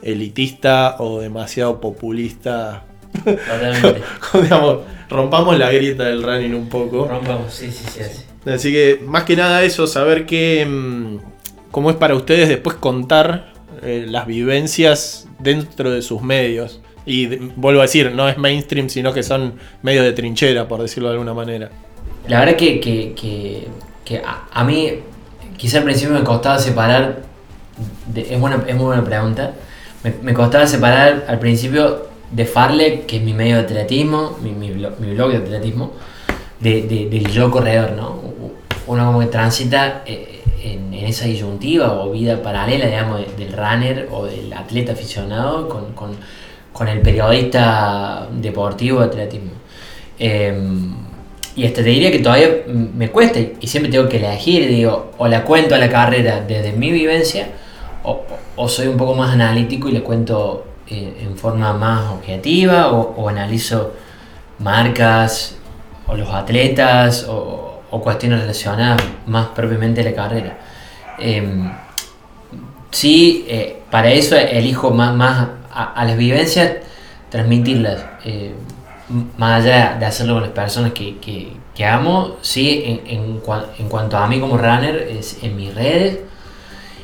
elitista 0.02 0.96
o 1.00 1.20
demasiado 1.20 1.80
populista. 1.82 2.84
Totalmente. 3.24 4.02
Digamos, 4.42 4.80
rompamos 5.10 5.58
la 5.58 5.72
grieta 5.72 6.04
del 6.04 6.24
running 6.24 6.54
un 6.54 6.70
poco. 6.70 7.08
Rompamos, 7.08 7.54
sí, 7.54 7.72
sí, 7.72 7.86
sí. 7.88 8.02
sí. 8.04 8.50
Así 8.50 8.72
que 8.72 9.00
más 9.06 9.24
que 9.24 9.36
nada 9.36 9.64
eso, 9.64 9.88
saber 9.88 10.26
qué, 10.26 10.66
mm, 10.66 11.18
cómo 11.72 11.90
es 11.90 11.96
para 11.96 12.16
ustedes 12.16 12.48
después 12.48 12.76
contar 12.76 13.54
eh, 13.82 14.06
las 14.08 14.28
vivencias 14.28 15.28
dentro 15.40 15.92
de 15.92 16.02
sus 16.02 16.22
medios. 16.22 16.82
Y 17.06 17.28
de- 17.28 17.52
vuelvo 17.56 17.80
a 17.82 17.84
decir, 17.84 18.12
no 18.12 18.28
es 18.30 18.38
mainstream, 18.38 18.90
sino 18.90 19.14
que 19.14 19.24
son 19.24 19.56
medios 19.82 20.04
de 20.06 20.14
trinchera, 20.14 20.68
por 20.68 20.82
decirlo 20.82 21.10
de 21.10 21.14
alguna 21.14 21.34
manera. 21.34 21.72
La 22.28 22.40
verdad 22.40 22.56
que, 22.56 22.80
que, 22.80 23.14
que, 23.14 23.68
que 24.06 24.20
a, 24.20 24.46
a 24.54 24.64
mí 24.64 24.94
quizá 25.58 25.80
al 25.80 25.84
principio 25.84 26.14
me 26.16 26.24
costaba 26.24 26.60
separar, 26.60 27.24
de- 28.08 28.34
es, 28.34 28.40
buena, 28.40 28.64
es 28.68 28.76
muy 28.76 28.86
buena 28.86 29.04
pregunta, 29.04 29.52
me, 30.04 30.14
me 30.22 30.34
costaba 30.34 30.68
separar 30.68 31.26
al 31.28 31.40
principio 31.40 32.08
de 32.32 32.46
Farlek, 32.46 33.06
que 33.06 33.18
es 33.18 33.24
mi 33.24 33.34
medio 33.34 33.56
de 33.58 33.62
atletismo, 33.64 34.38
mi, 34.42 34.52
mi, 34.52 34.72
blog, 34.72 35.00
mi 35.00 35.14
blog 35.14 35.32
de 35.32 35.38
atletismo, 35.38 35.92
de, 36.60 36.84
de- 36.84 37.10
del 37.10 37.28
yo 37.32 37.52
corredor, 37.52 37.92
¿no? 37.94 38.20
Uno 38.88 39.06
como 39.08 39.20
que 39.20 39.26
transita 39.28 40.04
eh, 40.06 40.44
en, 40.64 40.94
en 40.94 41.06
esa 41.06 41.26
disyuntiva 41.26 41.94
o 41.94 42.12
vida 42.12 42.42
paralela, 42.42 42.86
digamos, 42.86 43.20
de- 43.20 43.46
del 43.46 43.54
runner 43.54 44.08
o 44.12 44.26
del 44.26 44.54
atleta 44.54 44.94
aficionado 44.94 45.68
con, 45.70 45.94
con, 45.94 46.12
con 46.72 46.88
el 46.88 47.02
periodista 47.02 48.28
deportivo 48.32 49.00
de 49.00 49.06
atletismo. 49.06 49.52
Em, 50.20 50.94
y 51.56 51.66
hasta 51.66 51.84
te 51.84 51.90
diría 51.90 52.12
que 52.12 52.20
todavía 52.20 52.50
me 52.68 53.10
cuesta 53.10 53.40
y 53.40 53.68
siempre 53.68 53.92
tengo 53.92 54.10
que 54.10 54.18
elegir, 54.18 54.68
digo, 54.68 55.12
o 55.18 55.28
la 55.28 55.44
cuento 55.44 55.74
a 55.74 55.78
la 55.78 55.90
carrera 55.90 56.42
desde 56.42 56.74
mi 56.74 56.92
vivencia, 56.92 57.48
o, 58.04 58.68
soy 58.68 58.88
un 58.88 58.98
poco 58.98 59.16
más 59.16 59.34
analítico 59.34 59.90
y 59.90 59.94
le 59.94 60.04
cuento 60.04 60.66
eh, 60.88 61.18
en 61.22 61.38
forma 61.38 61.74
más 61.74 62.12
objetiva, 62.12 62.92
o, 62.92 63.30
analizo 63.30 63.94
marcas, 64.60 65.56
o 66.08 66.16
los 66.16 66.30
atletas, 66.30 67.26
o, 67.28 67.72
cuestiones 68.04 68.42
relacionadas 68.42 69.02
más 69.26 69.48
propiamente 69.56 70.02
a 70.02 70.04
la 70.04 70.14
carrera. 70.14 70.58
Em, 71.18 71.72
sí, 72.92 73.46
eh, 73.48 73.82
para 73.90 74.12
eso 74.12 74.36
elijo 74.36 74.92
más, 74.92 75.16
más 75.16 75.48
a, 75.72 76.04
las 76.04 76.18
vivencias, 76.18 76.74
transmitirlas. 77.30 78.06
eh, 78.26 78.54
más 79.38 79.64
allá 79.64 79.98
de 80.00 80.06
hacerlo 80.06 80.34
con 80.36 80.44
las 80.44 80.52
personas 80.52 80.94
que, 80.94 81.18
que- 81.18 81.54
que 81.76 81.86
amo, 81.86 82.38
sí, 82.42 82.84
en, 82.86 83.02
en 83.18 83.42
en 83.80 83.90
cuanto 83.90 84.18
a 84.18 84.28
mí 84.28 84.40
como 84.40 84.58
runner, 84.58 84.96
es 85.12 85.44
en 85.44 85.56
mis 85.58 85.74
redes. 85.76 86.20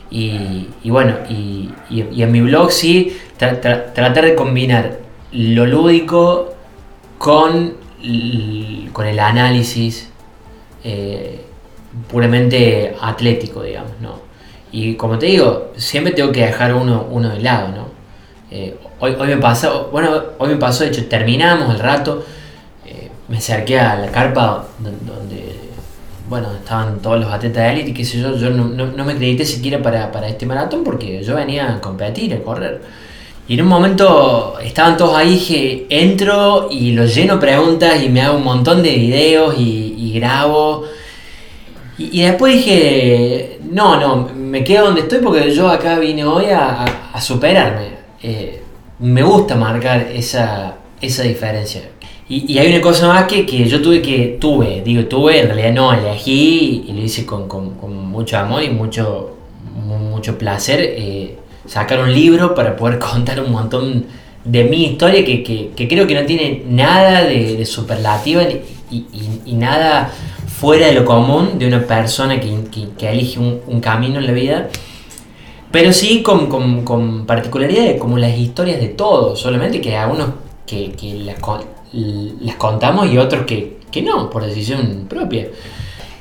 Y, 0.09 0.67
y 0.83 0.89
bueno, 0.89 1.15
y, 1.29 1.69
y- 1.89 2.21
en 2.23 2.31
mi 2.31 2.41
blog 2.41 2.71
sí, 2.71 3.17
tra- 3.39 3.61
tra- 3.61 3.93
tratar 3.93 4.25
de 4.25 4.35
combinar 4.35 4.99
lo 5.31 5.65
lúdico 5.65 6.53
con 7.17 7.79
con 8.93 9.05
el 9.07 9.19
análisis 9.19 10.09
eh, 10.83 11.41
puramente 12.09 12.95
atlético, 13.01 13.63
digamos, 13.63 13.91
¿no? 14.01 14.19
Y 14.71 14.95
como 14.95 15.17
te 15.19 15.27
digo, 15.27 15.71
siempre 15.75 16.13
tengo 16.13 16.31
que 16.31 16.45
dejar 16.45 16.73
uno, 16.73 17.05
uno 17.09 17.29
de 17.29 17.41
lado, 17.41 17.67
¿no? 17.69 17.87
Eh, 18.49 18.75
hoy, 19.01 19.15
hoy 19.19 19.27
me 19.27 19.37
pasó, 19.37 19.89
bueno, 19.91 20.11
hoy 20.37 20.49
me 20.49 20.55
pasó, 20.55 20.83
de 20.85 20.91
hecho, 20.91 21.05
terminamos 21.07 21.73
el 21.73 21.79
rato, 21.79 22.23
eh, 22.85 23.09
me 23.27 23.37
acerqué 23.37 23.77
a 23.79 23.95
la 23.97 24.07
carpa 24.11 24.65
don- 24.79 25.05
donde, 25.05 25.55
bueno, 26.29 26.47
estaban 26.53 26.99
todos 27.01 27.19
los 27.19 27.29
atletas 27.31 27.63
de 27.63 27.69
élite 27.73 27.93
qué 27.93 28.05
sé 28.05 28.19
yo, 28.21 28.35
yo 28.37 28.49
no, 28.51 28.65
no- 28.65 28.85
no 28.87 29.03
me 29.05 29.13
acredité 29.13 29.43
siquiera 29.45 29.81
para, 29.81 30.09
para 30.11 30.27
este 30.29 30.45
maratón 30.45 30.83
porque 30.85 31.21
yo 31.23 31.35
venía 31.35 31.73
a 31.75 31.81
competir, 31.81 32.33
a 32.33 32.41
correr. 32.41 32.81
Y 33.47 33.55
en 33.55 33.63
un 33.63 33.67
momento 33.67 34.57
estaban 34.63 34.95
todos 34.95 35.17
ahí, 35.17 35.31
dije, 35.31 35.85
entro 35.89 36.69
y 36.71 36.93
los 36.93 37.13
lleno 37.13 37.37
preguntas 37.39 38.01
y 38.01 38.07
me 38.07 38.21
hago 38.21 38.37
un 38.37 38.43
montón 38.45 38.81
de 38.81 38.91
videos 38.95 39.55
y, 39.57 40.13
grabo. 40.13 40.85
Y, 41.97 42.21
después 42.23 42.53
dije, 42.55 43.59
no, 43.69 43.99
no, 43.99 44.29
me 44.33 44.63
quedo 44.63 44.85
donde 44.85 45.01
estoy 45.01 45.19
porque 45.19 45.53
yo 45.53 45.67
acá 45.69 45.99
vine 45.99 46.23
hoy 46.23 46.45
a, 46.45 46.83
a- 46.83 47.09
a 47.13 47.19
superarme. 47.21 47.89
Eh, 48.23 48.60
me 49.01 49.23
gusta 49.23 49.55
marcar 49.55 50.07
esa, 50.13 50.75
esa 51.01 51.23
diferencia. 51.23 51.81
Y, 52.29 52.53
y 52.53 52.59
hay 52.59 52.71
una 52.71 52.81
cosa 52.81 53.07
más 53.07 53.25
que, 53.25 53.45
que 53.45 53.67
yo 53.67 53.81
tuve 53.81 54.01
que, 54.01 54.37
tuve, 54.39 54.81
digo 54.85 55.05
tuve, 55.05 55.39
en 55.41 55.47
realidad 55.47 55.73
no, 55.73 55.93
elegí 55.93 56.85
y 56.87 56.93
lo 56.93 57.01
hice 57.01 57.25
con, 57.25 57.47
con- 57.47 57.71
con 57.71 57.95
mucho 58.09 58.37
amor 58.37 58.63
y 58.63 58.69
mucho, 58.69 59.35
mu- 59.85 59.97
mucho 59.97 60.37
placer. 60.37 60.79
eh, 60.81 61.37
sacar 61.67 61.99
un 62.01 62.11
libro 62.13 62.55
para 62.55 62.75
poder 62.75 62.99
contar 63.11 63.39
un 63.41 63.51
montón 63.51 64.05
de 64.43 64.63
mi 64.63 64.85
historia 64.85 65.23
que, 65.25 65.43
que- 65.43 65.71
que 65.75 65.87
creo 65.87 66.07
que 66.07 66.15
no 66.15 66.25
tiene 66.25 66.63
nada 66.67 67.23
de, 67.23 67.57
de 67.57 67.65
superlativa 67.65 68.43
y, 68.43 68.61
y- 68.91 69.05
y 69.45 69.53
nada 69.53 70.11
fuera 70.47 70.87
de 70.87 70.93
lo 70.93 71.05
común 71.05 71.57
de 71.59 71.67
una 71.67 71.81
persona 71.85 72.39
que 72.39 73.09
elige 73.09 73.39
un, 73.39 73.61
un 73.67 73.79
camino 73.81 74.19
en 74.19 74.25
la 74.27 74.31
vida. 74.33 74.69
Pero 75.71 75.93
sí 75.93 76.21
con, 76.21 76.47
con, 76.47 76.83
con 76.83 77.25
particularidades 77.25 77.99
como 77.99 78.17
las 78.17 78.37
historias 78.37 78.79
de 78.79 78.89
todos, 78.89 79.39
solamente 79.39 79.79
que 79.79 79.95
a 79.97 80.07
unos 80.07 80.29
que, 80.67 80.91
que 80.91 81.13
las, 81.15 81.37
las 81.93 82.55
contamos 82.55 83.09
y 83.11 83.17
otros 83.17 83.45
que, 83.45 83.77
que 83.89 84.01
no, 84.01 84.29
por 84.29 84.45
decisión 84.45 85.05
propia. 85.09 85.47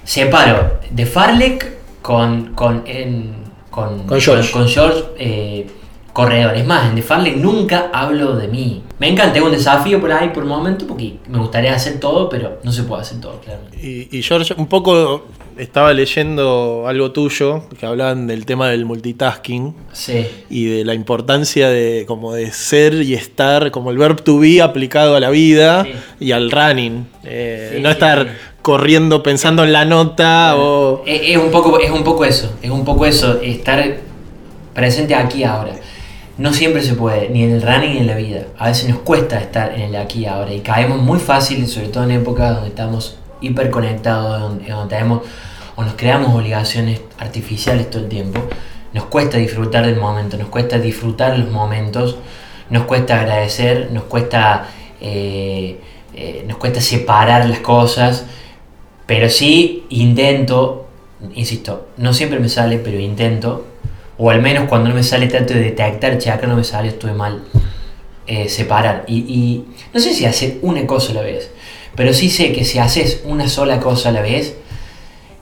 Separo 0.04 0.78
de 0.90 1.06
Farlek 1.06 1.72
con, 2.02 2.54
con, 2.54 2.82
en- 2.86 3.34
con, 3.70 4.04
Con 4.04 4.20
George. 4.20 4.50
con 4.52 4.66
George, 4.68 5.04
eh, 5.18 5.66
corredor. 6.12 6.56
Es 6.56 6.66
más, 6.66 6.88
en 6.88 6.96
The 6.96 7.02
Farlek 7.02 7.36
nunca 7.36 7.90
hablo 7.92 8.34
de 8.36 8.48
mí. 8.48 8.82
Me 9.00 9.08
encanta, 9.08 9.32
tengo 9.32 9.46
un 9.46 9.52
desafío 9.52 9.98
por 10.00 10.12
ahí 10.12 10.28
por 10.28 10.42
un 10.42 10.50
momento 10.50 10.86
porque 10.86 11.14
me 11.26 11.38
gustaría 11.38 11.74
hacer 11.74 11.98
todo, 11.98 12.28
pero 12.28 12.58
no 12.62 12.70
se 12.70 12.82
puede 12.82 13.00
hacer 13.02 13.18
todo, 13.20 13.40
claramente. 13.40 13.78
Y, 13.82 14.08
y 14.16 14.22
George, 14.22 14.52
un 14.58 14.66
poco 14.66 15.24
estaba 15.56 15.92
leyendo 15.94 16.84
algo 16.86 17.10
tuyo, 17.10 17.62
que 17.78 17.86
hablaban 17.86 18.26
del 18.26 18.44
tema 18.44 18.68
del 18.68 18.84
multitasking 18.84 19.74
Sí. 19.92 20.26
y 20.50 20.64
de 20.66 20.84
la 20.84 20.92
importancia 20.94 21.70
de 21.70 22.04
como 22.06 22.34
de 22.34 22.52
ser 22.52 22.92
y 23.02 23.14
estar, 23.14 23.70
como 23.70 23.90
el 23.90 23.96
verb 23.96 24.22
to 24.22 24.38
be 24.38 24.60
aplicado 24.60 25.16
a 25.16 25.20
la 25.20 25.30
vida 25.30 25.84
Sí. 25.84 25.92
y 26.26 26.32
al 26.32 26.50
running. 26.50 27.06
Eh, 27.24 27.72
Sí, 27.76 27.82
no 27.82 27.88
estar 27.90 28.36
corriendo 28.60 29.22
pensando 29.22 29.64
en 29.64 29.72
la 29.72 29.86
nota 29.86 30.56
o... 30.58 31.02
Es, 31.06 31.22
es 31.24 31.36
un 31.38 31.50
poco, 31.50 31.80
es 31.80 31.90
un 31.90 32.04
poco 32.04 32.26
eso, 32.26 32.52
es 32.60 32.70
un 32.70 32.84
poco 32.84 33.06
eso, 33.06 33.40
estar 33.40 33.96
presente 34.74 35.14
aquí 35.14 35.42
ahora. 35.42 35.72
No 36.40 36.55
siempre 36.55 36.81
se 36.81 36.94
puede, 36.94 37.29
ni 37.29 37.42
en 37.42 37.50
el 37.50 37.61
running 37.61 37.92
ni 37.92 37.98
en 37.98 38.07
la 38.07 38.14
vida. 38.14 38.44
A 38.57 38.68
veces 38.68 38.88
nos 38.88 39.00
cuesta 39.00 39.38
estar 39.38 39.74
en 39.74 39.83
el 39.83 39.96
aquí 39.96 40.20
y 40.20 40.24
ahora 40.24 40.55
y 40.55 40.61
caemos 40.61 40.98
muy 40.98 41.18
fácil, 41.18 41.68
sobre 41.68 41.88
todo 41.88 42.05
en 42.05 42.12
épocas 42.12 42.55
donde 42.55 42.70
estamos 42.70 43.18
hiperconectados, 43.42 44.40
donde, 44.40 44.66
donde 44.66 44.88
tenemos 44.88 45.20
o 45.76 45.85
nos 45.85 45.92
creamos 45.96 46.35
obligaciones 46.35 47.03
artificiales 47.18 47.90
todo 47.90 48.05
el 48.05 48.09
tiempo. 48.09 48.40
Nos 48.94 49.05
cuesta 49.05 49.37
disfrutar 49.37 49.85
del 49.85 49.96
momento, 49.96 50.38
nos 50.38 50.48
cuesta 50.48 50.79
disfrutar 50.79 51.38
los 51.38 51.50
momentos, 51.50 52.16
nos 52.70 52.85
cuesta 52.85 53.20
agradecer, 53.20 53.90
nos 53.92 54.05
cuesta, 54.05 54.66
eh, 54.98 55.79
eh, 56.14 56.44
nos 56.48 56.57
cuesta 56.57 56.81
separar 56.81 57.50
las 57.50 57.61
cosas. 57.61 58.24
Pero 59.05 59.29
sí 59.29 59.85
intento, 59.90 60.88
insisto, 61.35 61.88
no 61.98 62.14
siempre 62.14 62.38
me 62.38 62.48
sale, 62.48 62.79
pero 62.79 62.98
intento, 62.98 63.66
o 64.22 64.28
al 64.28 64.42
menos 64.42 64.68
cuando 64.68 64.90
no 64.90 64.94
me 64.94 65.02
sale 65.02 65.28
trato 65.28 65.54
de 65.54 65.61
detectar, 65.61 66.18
che, 66.18 66.30
acá 66.30 66.46
no 66.46 66.54
me 66.54 66.62
sale, 66.62 66.88
estuve 66.88 67.14
mal, 67.14 67.42
eh, 68.26 68.50
separar. 68.50 69.04
Y, 69.06 69.16
y 69.20 69.64
no 69.94 69.98
sé 69.98 70.12
si 70.12 70.26
hacer 70.26 70.59
una 70.61 70.87
cosa 70.87 71.12
a 71.12 71.14
la 71.14 71.22
vez, 71.22 71.50
pero 71.96 72.12
sí 72.12 72.28
sé 72.28 72.52
que 72.52 72.66
si 72.66 72.78
haces 72.78 73.22
una 73.24 73.48
sola 73.48 73.80
cosa 73.80 74.11
a 74.11 74.12
la 74.12 74.20
vez, 74.20 74.56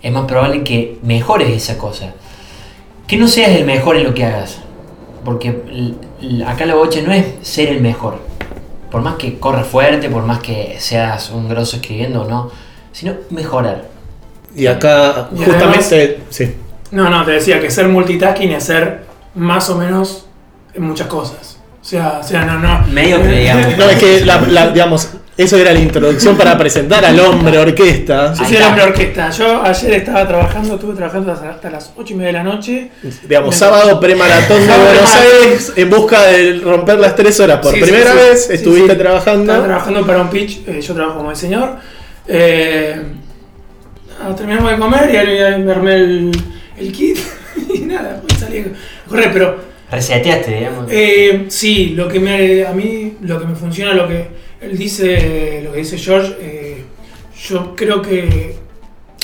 es 0.00 0.12
más 0.12 0.26
probable 0.26 0.62
que 0.62 0.96
mejores 1.02 1.50
esa 1.50 1.76
cosa. 1.76 2.14
Que 3.08 3.16
no 3.16 3.26
seas 3.26 3.50
el 3.50 3.64
mejor 3.64 3.96
en 3.96 4.04
lo 4.04 4.14
que 4.14 4.24
hagas, 4.24 4.58
porque 5.24 5.60
acá 6.46 6.64
la 6.64 6.76
bocha 6.76 7.02
no 7.02 7.12
es 7.12 7.26
ser 7.42 7.70
el 7.70 7.80
mejor. 7.80 8.20
Por 8.92 9.02
más 9.02 9.16
que 9.16 9.40
corras 9.40 9.66
fuerte, 9.66 10.08
por 10.08 10.22
más 10.22 10.38
que 10.38 10.76
seas 10.78 11.30
un 11.30 11.48
grosso 11.48 11.76
escribiendo 11.76 12.22
o 12.22 12.28
no, 12.28 12.52
sino 12.92 13.14
mejorar. 13.30 13.88
Y 14.54 14.66
acá 14.66 15.30
Y 15.34 15.42
justamente... 15.42 16.20
sí. 16.30 16.54
No, 16.90 17.08
no, 17.10 17.24
te 17.24 17.32
decía 17.32 17.60
que 17.60 17.70
ser 17.70 17.88
multitasking 17.88 18.52
es 18.52 18.64
ser 18.64 19.00
más 19.34 19.68
o 19.70 19.76
menos 19.76 20.26
en 20.74 20.82
muchas 20.84 21.06
cosas. 21.06 21.58
O 21.80 21.84
sea, 21.84 22.18
o 22.20 22.22
sea, 22.26 22.44
no, 22.44 22.58
no. 22.58 22.86
Medio 22.88 23.22
que 23.22 23.28
digamos. 23.28 23.76
No, 23.78 23.84
es 23.84 23.98
que, 23.98 24.24
la- 24.24 24.40
la- 24.42 24.68
digamos, 24.72 25.10
eso 25.36 25.56
era 25.56 25.72
la 25.72 25.78
introducción 25.78 26.36
para 26.36 26.58
presentar 26.58 27.04
al 27.04 27.18
hombre 27.20 27.56
orquesta. 27.58 28.34
Yo 28.34 28.44
soy 28.44 28.56
el 28.56 28.62
hombre 28.64 28.82
orquesta. 28.84 29.30
Yo 29.30 29.62
ayer 29.62 29.92
estaba 29.94 30.26
trabajando, 30.26 30.74
estuve 30.74 30.94
trabajando 30.96 31.32
hasta, 31.32 31.70
las 31.70 31.92
8 31.96 32.12
y 32.12 32.16
media 32.16 32.26
de 32.28 32.32
la 32.32 32.42
noche. 32.44 32.90
Digamos, 33.22 33.54
sábado 33.54 34.00
premaratón 34.00 34.60
de 34.60 34.66
Buenos. 34.66 35.14
Aires 35.14 35.72
en 35.76 35.90
busca 35.90 36.22
de 36.24 36.60
romper 36.64 36.98
las 36.98 37.14
tres 37.14 37.38
horas. 37.40 37.60
Por 37.60 37.72
Sí, 37.74 37.80
primera 37.80 38.10
sí. 38.12 38.16
vez 38.18 38.50
estuviste 38.50 38.92
sí. 38.92 38.98
trabajando. 38.98 39.44
Estaba 39.52 39.64
trabajando 39.66 40.06
para 40.06 40.20
un 40.22 40.28
pitch, 40.28 40.66
eh, 40.66 40.80
yo 40.80 40.94
trabajo 40.94 41.18
como 41.18 41.30
diseñador. 41.30 41.76
Eh, 42.26 43.00
ah, 44.20 44.34
terminamos 44.36 44.70
de 44.72 44.78
comer 44.78 45.10
y 45.14 45.16
ahí 45.16 45.62
me 45.62 45.70
armé 45.72 45.94
el, 45.94 46.30
el 46.78 46.92
kit 46.92 47.18
y 47.74 47.78
nada, 47.80 48.20
pues 48.26 48.38
salí 48.40 48.58
a 48.60 48.64
correr, 49.08 49.30
pero 49.32 49.56
Reseteaste, 49.90 50.54
digamos. 50.56 50.86
eh, 50.90 51.46
sí, 51.48 51.90
lo 51.96 52.08
que 52.08 52.20
me, 52.20 52.66
a 52.66 52.72
mí 52.72 53.14
lo 53.22 53.38
que 53.40 53.46
me 53.46 53.54
funciona, 53.54 53.94
lo 53.94 54.06
que 54.06 54.28
él 54.60 54.76
dice, 54.76 55.62
lo 55.64 55.72
que 55.72 55.78
dice 55.78 55.96
George, 55.98 56.34
eh, 56.40 56.84
yo 57.48 57.74
creo 57.74 58.02
que 58.02 58.56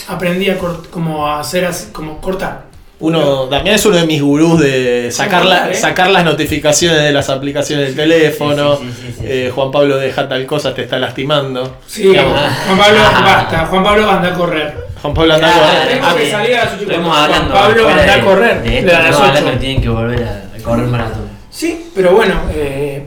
aprendí 0.08 0.48
a 0.50 0.58
cort- 0.58 0.88
como 0.90 1.26
a 1.26 1.40
hacer 1.40 1.64
así, 1.66 1.88
como 1.92 2.20
cortar. 2.20 2.64
Uno, 3.00 3.46
Damián 3.48 3.74
es 3.74 3.84
uno 3.84 3.96
de 3.96 4.06
mis 4.06 4.22
gurús 4.22 4.60
de 4.60 5.10
sacar, 5.10 5.44
la- 5.44 5.70
¿eh? 5.70 5.74
sacar 5.74 6.08
las 6.10 6.24
notificaciones 6.24 7.02
de 7.02 7.12
las 7.12 7.28
aplicaciones 7.28 7.88
del 7.88 7.96
teléfono. 7.96 8.76
Sí, 8.76 8.84
sí, 8.84 8.92
sí, 8.92 9.06
sí, 9.08 9.14
sí. 9.18 9.24
Eh, 9.28 9.52
Juan 9.54 9.70
Pablo 9.70 9.96
deja 9.98 10.26
tal 10.28 10.46
cosa, 10.46 10.72
te 10.74 10.82
está 10.84 10.98
lastimando. 10.98 11.78
Sí, 11.86 12.04
Juan 12.06 12.78
Pablo, 12.78 12.98
basta, 13.24 13.66
Juan 13.66 13.82
Pablo 13.84 14.10
anda 14.10 14.28
a 14.32 14.34
correr. 14.34 14.84
Juan 15.04 15.12
Pablo 15.12 15.34
anda 15.34 15.52
Claro, 15.52 16.00
Ah, 16.02 16.14
que 16.16 16.30
salir 16.30 16.56
a 16.56 16.64
las 16.64 16.72
Estuvimos 16.80 17.08
cuarto. 17.08 17.34
hablando. 17.34 17.54
Pablo 17.54 17.88
anda 17.90 18.14
a 18.14 18.24
correr, 18.24 18.62
De 18.62 18.78
esto, 18.78 18.90
las 18.90 19.20
hablando 19.20 19.50
que 19.50 19.56
tienen 19.58 19.82
que 19.82 19.88
volver 19.90 20.24
a, 20.24 20.62
correr 20.62 20.86
maratón. 20.86 21.28
Sí, 21.50 21.90
pero 21.94 22.12
bueno, 22.12 22.40
eh, 22.54 23.06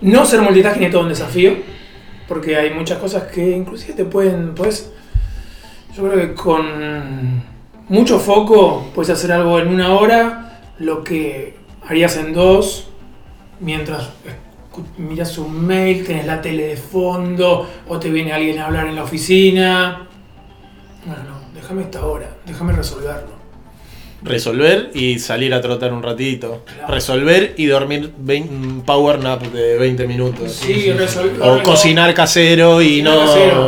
no 0.00 0.24
ser 0.24 0.40
multitasking 0.40 0.84
es 0.84 0.90
todo 0.90 1.02
un 1.02 1.10
desafío, 1.10 1.52
porque 2.26 2.56
hay 2.56 2.70
muchas 2.70 2.96
cosas 2.96 3.24
que 3.24 3.50
inclusive 3.50 3.92
te 3.92 4.06
pueden, 4.06 4.54
pues, 4.54 4.90
yo 5.94 6.08
creo 6.08 6.20
que 6.26 6.32
con 6.32 7.42
mucho 7.90 8.18
foco 8.18 8.90
puedes 8.94 9.10
hacer 9.10 9.30
algo 9.30 9.60
en 9.60 9.68
una 9.68 9.92
hora, 9.92 10.62
lo 10.78 11.04
que 11.04 11.58
harías 11.86 12.16
en 12.16 12.32
dos, 12.32 12.88
mientras 13.60 14.08
miras 14.96 15.36
un 15.36 15.66
mail, 15.66 16.02
tenés 16.06 16.24
la 16.24 16.40
tele 16.40 16.68
de 16.68 16.76
fondo, 16.78 17.68
o 17.86 17.98
te 17.98 18.08
viene 18.08 18.32
alguien 18.32 18.58
a 18.58 18.68
hablar 18.68 18.86
en 18.86 18.96
la 18.96 19.02
oficina. 19.02 20.08
Bueno, 21.06 21.22
no, 21.24 21.40
déjame 21.60 21.82
esta 21.82 22.04
hora, 22.04 22.28
déjame 22.46 22.72
resolverlo. 22.72 23.36
Resolver 24.22 24.90
y 24.94 25.18
salir 25.18 25.52
a 25.54 25.60
trotar 25.60 25.92
un 25.92 26.02
ratito. 26.02 26.64
Claro. 26.64 26.92
Resolver 26.94 27.54
y 27.58 27.66
dormir 27.66 28.12
un 28.18 28.82
power 28.84 29.18
nap 29.20 29.42
de 29.42 29.76
20 29.78 30.06
minutos. 30.08 30.52
Sí, 30.52 30.90
resolver. 30.92 31.40
O 31.42 31.62
cocinar 31.62 32.12
casero 32.14 32.80
y 32.82 33.02
no. 33.02 33.14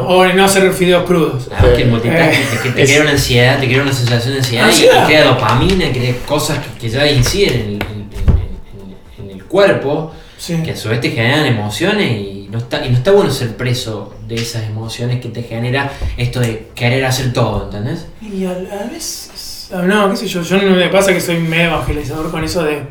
O 0.09 0.27
no 0.27 0.45
hacer 0.45 0.73
fideos 0.73 1.05
crudos. 1.05 1.45
Claro, 1.49 1.77
que 1.77 1.83
el 1.83 1.91
multitasking 1.91 2.41
Eh, 2.43 2.47
te, 2.51 2.63
que 2.63 2.71
te 2.75 2.83
es- 2.83 2.91
crea 2.91 3.03
una 3.03 3.11
ansiedad, 3.13 3.61
te 3.61 3.67
crea 3.69 3.83
una 3.83 3.93
sensación 3.93 4.33
de 4.33 4.39
ansiedad, 4.41 4.65
y- 4.67 4.71
Ansiedad. 4.71 5.03
y 5.03 5.07
crea 5.07 5.25
dopamina, 5.27 5.93
crea 5.93 6.15
cosas 6.27 6.59
que, 6.59 6.79
que 6.81 6.89
ya 6.89 7.09
inciden 7.09 7.55
en, 7.55 7.67
el- 7.69 7.73
en- 7.75 8.09
en- 8.11 9.25
en- 9.27 9.31
en 9.31 9.37
el 9.37 9.45
cuerpo, 9.45 10.13
Sí. 10.39 10.57
que 10.65 10.73
a 10.73 10.77
su 10.77 10.89
vez 10.89 11.01
te 11.01 11.11
generan 11.11 11.45
emociones 11.47 12.11
y 12.11 12.49
no, 12.51 12.59
está, 12.59 12.85
y 12.85 12.91
no 12.91 12.97
está 12.97 13.13
bueno 13.13 13.31
ser 13.31 13.55
preso 13.57 14.15
de 14.29 14.35
esas 14.37 14.65
emociones 14.65 15.21
que 15.21 15.31
te 15.31 15.43
genera 15.43 15.91
esto 16.17 16.39
de 16.41 16.69
querer 16.75 17.05
hacer 17.05 17.33
todo, 17.33 17.65
¿entendés? 17.65 18.07
Y 18.21 18.45
a 18.45 18.53
la 18.53 18.85
vez, 18.85 19.71
ah, 19.75 19.83
no, 19.83 20.11
qué 20.11 20.17
sé 20.17 20.27
yo, 20.29 20.43
yo 20.43 20.59
no 20.63 20.77
me 20.77 20.89
pasa 20.91 21.13
que 21.13 21.21
soy 21.21 21.39
medio 21.39 21.69
evangelizador 21.71 22.31
con 22.31 22.45
eso 22.45 22.63
de 22.63 22.83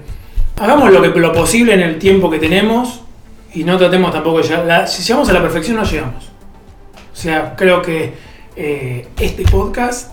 hagamos 0.59 0.91
lo 0.91 1.01
que 1.01 1.19
lo 1.19 1.31
posible 1.31 1.73
en 1.75 1.81
el 1.81 1.99
tiempo 1.99 2.29
que 2.31 2.39
tenemos 2.39 3.01
y 3.53 3.63
no 3.63 3.77
tratemos 3.77 4.11
tampoco 4.11 4.39
de 4.39 4.43
llegar, 4.45 4.65
la- 4.65 4.87
si 4.87 5.03
llegamos 5.03 5.29
a 5.29 5.33
la 5.33 5.41
perfección 5.41 5.77
no 5.77 5.83
llegamos. 5.83 6.25
sea, 7.13 7.55
creo 7.55 7.81
que 7.81 8.13
eh, 8.55 9.07
este 9.19 9.43
podcast 9.43 10.11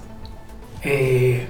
eh, 0.83 1.47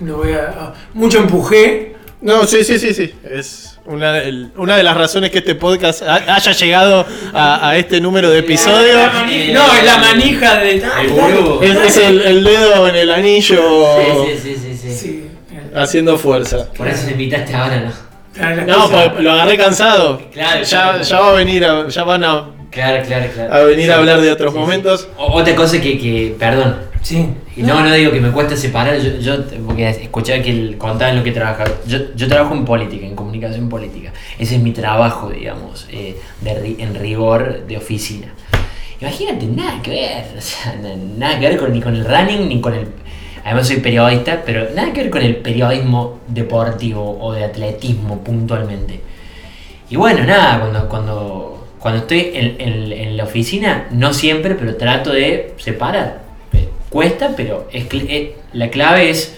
lo 0.00 0.16
voy 0.18 0.32
a, 0.32 0.74
mucho 0.94 1.18
empujé. 1.18 1.94
No, 2.20 2.44
sí, 2.46 2.64
sí, 2.64 2.78
sí, 2.78 2.92
sí. 2.94 3.14
Es 3.28 3.73
una, 3.86 4.12
del- 4.14 4.50
una 4.56 4.76
de 4.76 4.82
las 4.82 4.96
razones 4.96 5.30
que 5.30 5.38
este 5.38 5.54
podcast 5.54 6.02
ha- 6.02 6.34
haya 6.34 6.52
llegado 6.52 7.06
a, 7.32 7.68
a 7.68 7.76
este 7.76 8.00
número 8.00 8.30
de 8.30 8.38
episodios. 8.38 8.96
No, 9.52 9.72
es 9.74 9.84
la 9.84 9.98
manija 9.98 10.58
de. 10.58 10.82
Gurú. 11.08 11.60
Es, 11.62 11.76
es 11.76 11.96
el, 11.98 12.20
el 12.22 12.44
dedo 12.44 12.88
en 12.88 12.96
el 12.96 13.10
anillo 13.10 13.60
Sí, 14.26 14.38
sí, 14.42 14.54
sí, 14.54 14.56
sí, 14.62 14.76
sí. 14.76 14.94
Sí, 14.94 15.30
haciendo 15.74 16.16
fuerza. 16.18 16.70
Por 16.76 16.88
eso 16.88 17.04
te 17.06 17.12
invitaste 17.12 17.54
ahora, 17.54 17.80
¿no? 17.80 17.92
la- 18.40 18.54
la 18.56 18.64
No, 18.64 18.88
pues 18.88 19.20
lo 19.20 19.32
agarré 19.32 19.56
cansado. 19.56 20.20
Claro, 20.32 20.62
ya, 20.62 20.66
claro. 20.90 21.02
ya 21.02 21.20
va 21.20 21.30
a 21.30 21.32
venir, 21.34 21.64
a- 21.64 21.88
ya 21.88 22.04
van 22.04 22.24
a, 22.24 22.50
Claro, 22.70 23.04
claro, 23.06 23.26
claro. 23.32 23.54
a 23.54 23.58
venir 23.64 23.92
a 23.92 23.96
hablar 23.96 24.20
de 24.20 24.32
otros 24.32 24.52
momentos. 24.54 25.06
O- 25.16 25.34
Otra 25.34 25.54
cosa 25.54 25.80
que, 25.80 25.96
que 25.98 26.34
perdón, 26.38 26.76
Sí. 27.02 27.28
No, 27.56 27.82
no 27.84 27.92
digo 27.92 28.10
que 28.10 28.20
me 28.20 28.30
cuesta 28.32 28.56
separar, 28.56 28.98
yo, 28.98 29.18
yo 29.20 29.44
porque 29.66 29.88
escuchaba 29.88 30.42
que 30.42 30.50
él 30.50 30.76
contaba 30.78 31.10
en 31.10 31.18
lo 31.18 31.22
que 31.24 31.30
trabaja. 31.30 31.64
Yo, 31.86 31.98
yo 32.16 32.26
trabajo 32.28 32.54
en 32.54 32.64
política, 32.64 33.06
en 33.06 33.14
comunicación 33.14 33.68
política. 33.68 34.12
Ese 34.38 34.56
es 34.56 34.60
mi 34.62 34.72
trabajo, 34.72 35.30
digamos, 35.30 35.86
eh, 35.90 36.16
en 36.44 36.94
rigor 36.96 37.64
de 37.66 37.76
oficina. 37.76 38.26
Imagínate, 39.00 39.46
nada 39.46 39.80
que 39.82 39.90
ver, 39.90 40.24
o 40.36 40.40
sea, 40.40 40.74
na- 40.82 40.96
nada 40.96 41.38
que 41.38 41.48
ver 41.48 41.70
ni 41.70 41.80
con 41.80 41.94
el 41.94 42.04
running, 42.04 42.48
ni 42.48 42.60
con 42.60 42.74
el... 42.74 42.88
Además 43.44 43.66
soy 43.68 43.76
periodista, 43.76 44.42
pero 44.44 44.68
nada 44.74 44.92
que 44.92 45.02
ver 45.02 45.10
con 45.10 45.22
el 45.22 45.36
periodismo 45.36 46.20
deportivo 46.26 47.18
o 47.20 47.32
de 47.34 47.44
atletismo 47.44 48.20
puntualmente. 48.24 49.00
Y 49.90 49.96
bueno, 49.96 50.24
nada, 50.24 50.58
cuando, 50.60 50.88
cuando, 50.88 51.66
cuando 51.78 52.00
estoy 52.00 52.30
en, 52.34 52.56
en- 52.58 52.92
en 52.92 53.16
la 53.16 53.24
oficina, 53.24 53.86
no 53.92 54.12
siempre, 54.14 54.54
pero 54.54 54.74
trato 54.76 55.12
de 55.12 55.52
separar. 55.58 56.23
Cuesta, 56.94 57.32
pero 57.36 57.66
es, 57.72 57.86
eh, 57.92 58.36
la 58.52 58.70
clave 58.70 59.10
es, 59.10 59.34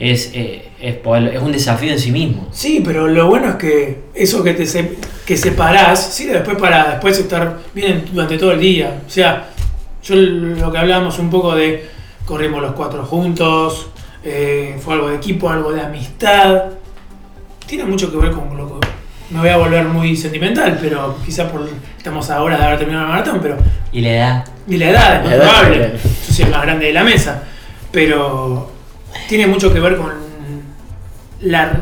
es, 0.00 0.32
eh, 0.34 0.68
es 0.80 1.40
un 1.40 1.52
desafío 1.52 1.92
en 1.92 1.98
sí 2.00 2.10
mismo. 2.10 2.48
Sí, 2.50 2.82
pero 2.84 3.06
lo 3.06 3.28
bueno 3.28 3.50
es 3.50 3.54
que 3.54 3.98
eso 4.14 4.42
que 4.42 4.52
te 4.52 4.66
se- 4.66 4.96
que 5.24 5.36
separás, 5.36 6.12
sirve 6.12 6.32
después 6.32 6.56
para 6.58 6.90
después 6.90 7.16
estar 7.20 7.60
bien 7.72 8.04
durante 8.12 8.36
todo 8.36 8.50
el 8.50 8.58
día. 8.58 9.00
O 9.06 9.08
sea, 9.08 9.48
yo 10.02 10.16
lo 10.16 10.72
que 10.72 10.78
hablábamos 10.78 11.20
un 11.20 11.30
poco 11.30 11.54
de 11.54 11.84
corrimos 12.26 12.60
los 12.60 12.72
cuatro 12.72 13.04
juntos, 13.04 13.86
eh, 14.24 14.76
fue 14.80 14.94
algo 14.94 15.08
de 15.10 15.16
equipo, 15.18 15.48
algo 15.48 15.70
de 15.70 15.82
amistad. 15.82 16.64
Tiene 17.64 17.84
mucho 17.84 18.10
que 18.10 18.16
ver 18.18 18.32
con 18.32 18.56
lo 18.56 18.80
que. 18.80 18.88
Me 19.30 19.40
voy 19.40 19.48
a 19.50 19.56
volver 19.58 19.84
muy 19.84 20.16
sentimental, 20.16 20.78
pero 20.80 21.16
quizá 21.24 21.50
por 21.50 21.68
estamos 21.96 22.30
ahora 22.30 22.56
de 22.56 22.64
haber 22.64 22.78
terminado 22.78 23.04
el 23.06 23.10
maratón, 23.12 23.38
pero 23.42 23.56
Y 23.92 24.00
la 24.00 24.10
edad. 24.10 24.44
y 24.66 24.76
la 24.78 24.90
edad 24.90 25.16
es 25.16 25.30
La 25.30 25.30
más 25.30 25.32
edad, 25.36 25.50
probable. 25.52 25.76
claro. 25.78 25.98
Yo 26.02 26.34
soy 26.34 26.44
el 26.46 26.50
más 26.50 26.62
grande 26.62 26.86
de 26.86 26.92
la 26.92 27.04
mesa. 27.04 27.42
Pero 27.92 28.70
tiene 29.28 29.46
mucho 29.46 29.72
que 29.72 29.80
ver 29.80 29.96
con 29.96 30.10
la, 31.42 31.80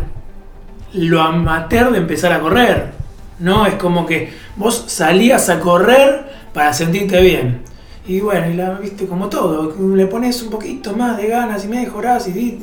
lo 0.93 1.23
amateur 1.23 1.91
de 1.93 1.99
empezar 1.99 2.33
a 2.33 2.41
correr. 2.41 2.93
¿No? 3.39 3.67
Es 3.67 3.75
como 3.75 4.07
que 4.07 4.33
vos 4.57 4.85
salías 4.89 5.49
a 5.51 5.61
correr 5.61 6.25
para 6.55 6.73
sentirte 6.73 7.21
bien. 7.21 7.61
Y 8.09 8.21
bueno, 8.21 8.49
y 8.51 8.55
la 8.55 8.71
viste 8.73 9.07
como 9.07 9.29
todo. 9.29 9.75
Le 9.95 10.07
pones 10.07 10.43
un 10.43 10.51
poquito 10.51 10.95
más 10.97 11.17
de 11.17 11.29
ganas 11.29 11.65
y 11.65 11.69
mejorás 11.69 12.27
y, 12.29 12.59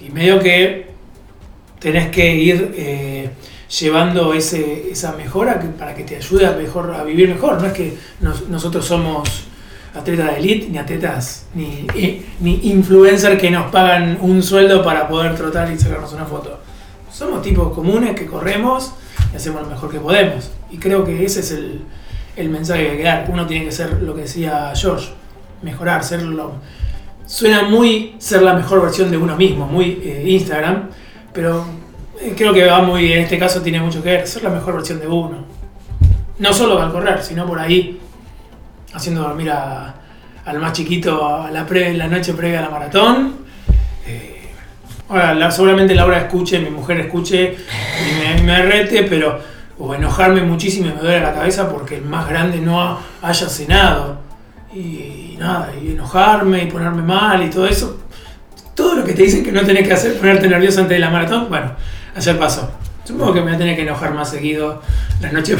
y 0.00 0.10
medio 0.10 0.38
que 0.40 0.90
tenés 1.78 2.08
que 2.08 2.34
ir 2.34 2.74
eh, 2.76 3.30
llevando 3.68 4.32
ese, 4.32 4.90
esa 4.90 5.12
mejora 5.12 5.60
para 5.78 5.94
que 5.94 6.04
te 6.04 6.16
ayude 6.16 6.46
a, 6.46 7.02
vivir 7.04 7.28
mejor. 7.28 7.60
No 7.60 7.66
es 7.66 7.72
que 7.72 7.98
nos- 8.20 8.48
nosotros 8.48 8.84
somos 8.86 9.28
atletas 9.94 10.32
de 10.32 10.38
elite, 10.38 10.68
ni 10.70 10.78
atletas, 10.78 11.46
ni, 11.54 11.86
eh, 11.94 12.24
ni 12.40 12.60
influencers 12.70 13.38
que 13.40 13.50
nos 13.50 13.70
pagan 13.70 14.18
un 14.20 14.42
sueldo 14.42 14.82
para 14.82 15.08
poder 15.08 15.34
trotar 15.34 15.70
y 15.72 15.78
sacarnos 15.78 16.12
una 16.12 16.24
foto. 16.24 16.60
Somos 17.12 17.42
tipos 17.42 17.72
comunes 17.74 18.14
que 18.14 18.26
corremos 18.26 18.92
y 19.32 19.36
hacemos 19.36 19.62
lo 19.62 19.68
mejor 19.68 19.90
que 19.90 19.98
podemos. 19.98 20.50
Y 20.70 20.78
creo 20.78 21.04
que 21.04 21.24
ese 21.24 21.40
es 21.40 21.50
el, 21.50 21.80
el 22.36 22.48
mensaje 22.48 22.84
que 22.84 22.90
hay 22.90 22.96
que 22.98 23.02
dar. 23.02 23.28
Uno 23.30 23.46
tiene 23.46 23.64
que 23.64 23.72
ser 23.72 24.02
lo 24.02 24.14
que 24.14 24.22
decía 24.22 24.72
George, 24.74 25.08
mejorar, 25.62 26.04
ser 26.04 26.22
lo... 26.22 26.52
Suena 27.26 27.62
muy 27.64 28.14
ser 28.18 28.40
la 28.42 28.54
mejor 28.54 28.80
versión 28.80 29.10
de 29.10 29.18
uno 29.18 29.36
mismo, 29.36 29.66
muy 29.66 30.00
eh, 30.02 30.24
Instagram, 30.28 30.88
pero 31.34 31.62
creo 32.36 32.52
que 32.52 32.64
va 32.66 32.80
muy, 32.82 33.12
en 33.12 33.20
este 33.22 33.38
caso 33.38 33.60
tiene 33.62 33.80
mucho 33.80 34.02
que 34.02 34.10
ver, 34.10 34.26
ser 34.26 34.42
la 34.44 34.50
mejor 34.50 34.74
versión 34.74 35.00
de 35.00 35.06
uno. 35.06 35.44
No 36.38 36.52
solo 36.52 36.80
al 36.80 36.92
correr, 36.92 37.22
sino 37.22 37.46
por 37.46 37.58
ahí 37.58 37.98
haciendo 38.94 39.22
dormir 39.22 39.50
a- 39.50 39.94
al 40.44 40.58
más 40.58 40.72
chiquito 40.72 41.26
a 41.26 41.50
la, 41.50 41.66
pre- 41.66 41.94
la 41.94 42.06
noche 42.08 42.32
previa 42.34 42.60
a 42.60 42.62
la 42.62 42.70
maratón. 42.70 43.34
Eh, 44.06 44.48
ahora, 45.08 45.34
la- 45.34 45.50
seguramente 45.50 45.94
Laura 45.94 46.18
escuche, 46.18 46.58
mi 46.60 46.70
mujer 46.70 47.00
escuche 47.00 47.54
y 47.56 48.40
me, 48.40 48.42
me 48.42 48.62
rete, 48.62 49.02
pero 49.04 49.40
o 49.80 49.94
enojarme 49.94 50.42
muchísimo 50.42 50.86
y 50.88 50.92
me 50.94 51.00
duele 51.00 51.20
la 51.20 51.34
cabeza 51.34 51.68
porque 51.70 51.96
el 51.96 52.02
más 52.04 52.28
grande 52.28 52.60
no 52.60 52.80
ha- 52.82 53.00
haya 53.22 53.48
cenado. 53.48 54.18
Y, 54.74 55.36
nada, 55.38 55.70
y 55.82 55.92
enojarme 55.92 56.62
y 56.64 56.66
ponerme 56.66 57.02
mal 57.02 57.42
y 57.42 57.50
todo 57.50 57.66
eso. 57.66 58.00
Todo 58.74 58.94
lo 58.96 59.04
que 59.04 59.12
te 59.12 59.22
dicen 59.22 59.42
que 59.44 59.50
no 59.52 59.62
tenés 59.62 59.86
que 59.86 59.94
hacer, 59.94 60.16
ponerte 60.18 60.48
nervioso 60.48 60.80
antes 60.80 60.96
de 60.96 61.00
la 61.00 61.10
maratón, 61.10 61.48
bueno, 61.48 61.72
ayer 62.18 62.38
pasó. 62.38 62.70
Supongo 63.04 63.32
que 63.32 63.40
me 63.40 63.46
voy 63.46 63.54
a 63.54 63.58
tener 63.58 63.74
que 63.76 63.82
enojar 63.82 64.12
más 64.12 64.28
seguido 64.30 64.82
la 65.22 65.32
noche 65.32 65.54
a 65.54 65.56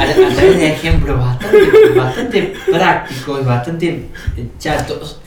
A, 0.00 0.06
través 0.06 0.56
de 0.56 0.72
ejemplos 0.72 1.18
bastante, 1.18 1.88
bastante 1.94 2.54
prácticos 2.70 3.42
y 3.42 3.44
bastante 3.44 3.88
eh, 4.38 4.46
chatos, 4.58 5.20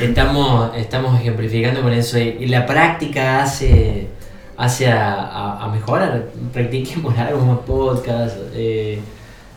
estamos, 0.00 0.70
estamos 0.76 1.18
ejemplificando 1.20 1.82
con 1.82 1.92
eso. 1.92 2.18
Y 2.18 2.36
y 2.40 2.46
la 2.46 2.64
práctica 2.66 3.42
hace, 3.42 4.06
hace 4.56 4.90
a, 4.92 5.12
a- 5.14 5.64
a 5.64 5.68
mejorar. 5.68 6.26
Practiquemos 6.52 7.18
algo 7.18 7.44
más 7.44 7.58
podcast. 7.66 8.36
eh, 8.54 9.00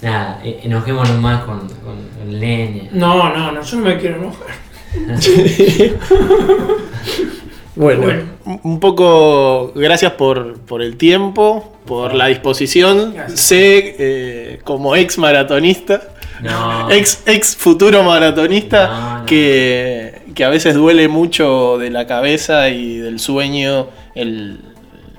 nada, 0.01 0.41
eh, 0.43 0.61
enojémonos 0.63 1.19
más 1.21 1.43
con, 1.43 1.59
con, 1.59 2.39
nene. 2.39 2.89
No, 2.91 3.29
no, 3.29 3.51
no, 3.51 3.61
yo 3.61 3.77
no 3.77 3.83
me 3.85 3.97
quiero 3.99 4.15
enojar. 4.17 4.47
Bueno, 7.75 8.01
Bueno. 8.03 8.23
un- 8.63 8.79
poco 8.79 9.73
gracias 9.75 10.13
por, 10.13 10.59
por 10.61 10.81
el 10.81 10.95
tiempo, 10.97 11.73
por 11.85 12.13
la 12.13 12.27
disposición. 12.27 13.13
Gracias. 13.13 13.39
Sé, 13.39 13.95
eh, 13.99 14.59
como 14.63 14.95
ex 14.95 15.17
maratonista, 15.17 16.01
No. 16.41 16.89
ex, 16.91 17.21
ex 17.25 17.55
futuro 17.55 18.03
maratonista, 18.03 18.87
No, 18.87 19.19
no. 19.19 19.25
Que, 19.25 20.21
que 20.33 20.43
a 20.45 20.49
veces 20.49 20.75
duele 20.75 21.07
mucho 21.09 21.77
de 21.77 21.89
la 21.89 22.07
cabeza 22.07 22.69
y 22.69 22.97
del 22.97 23.19
sueño 23.19 23.87
el- 24.15 24.59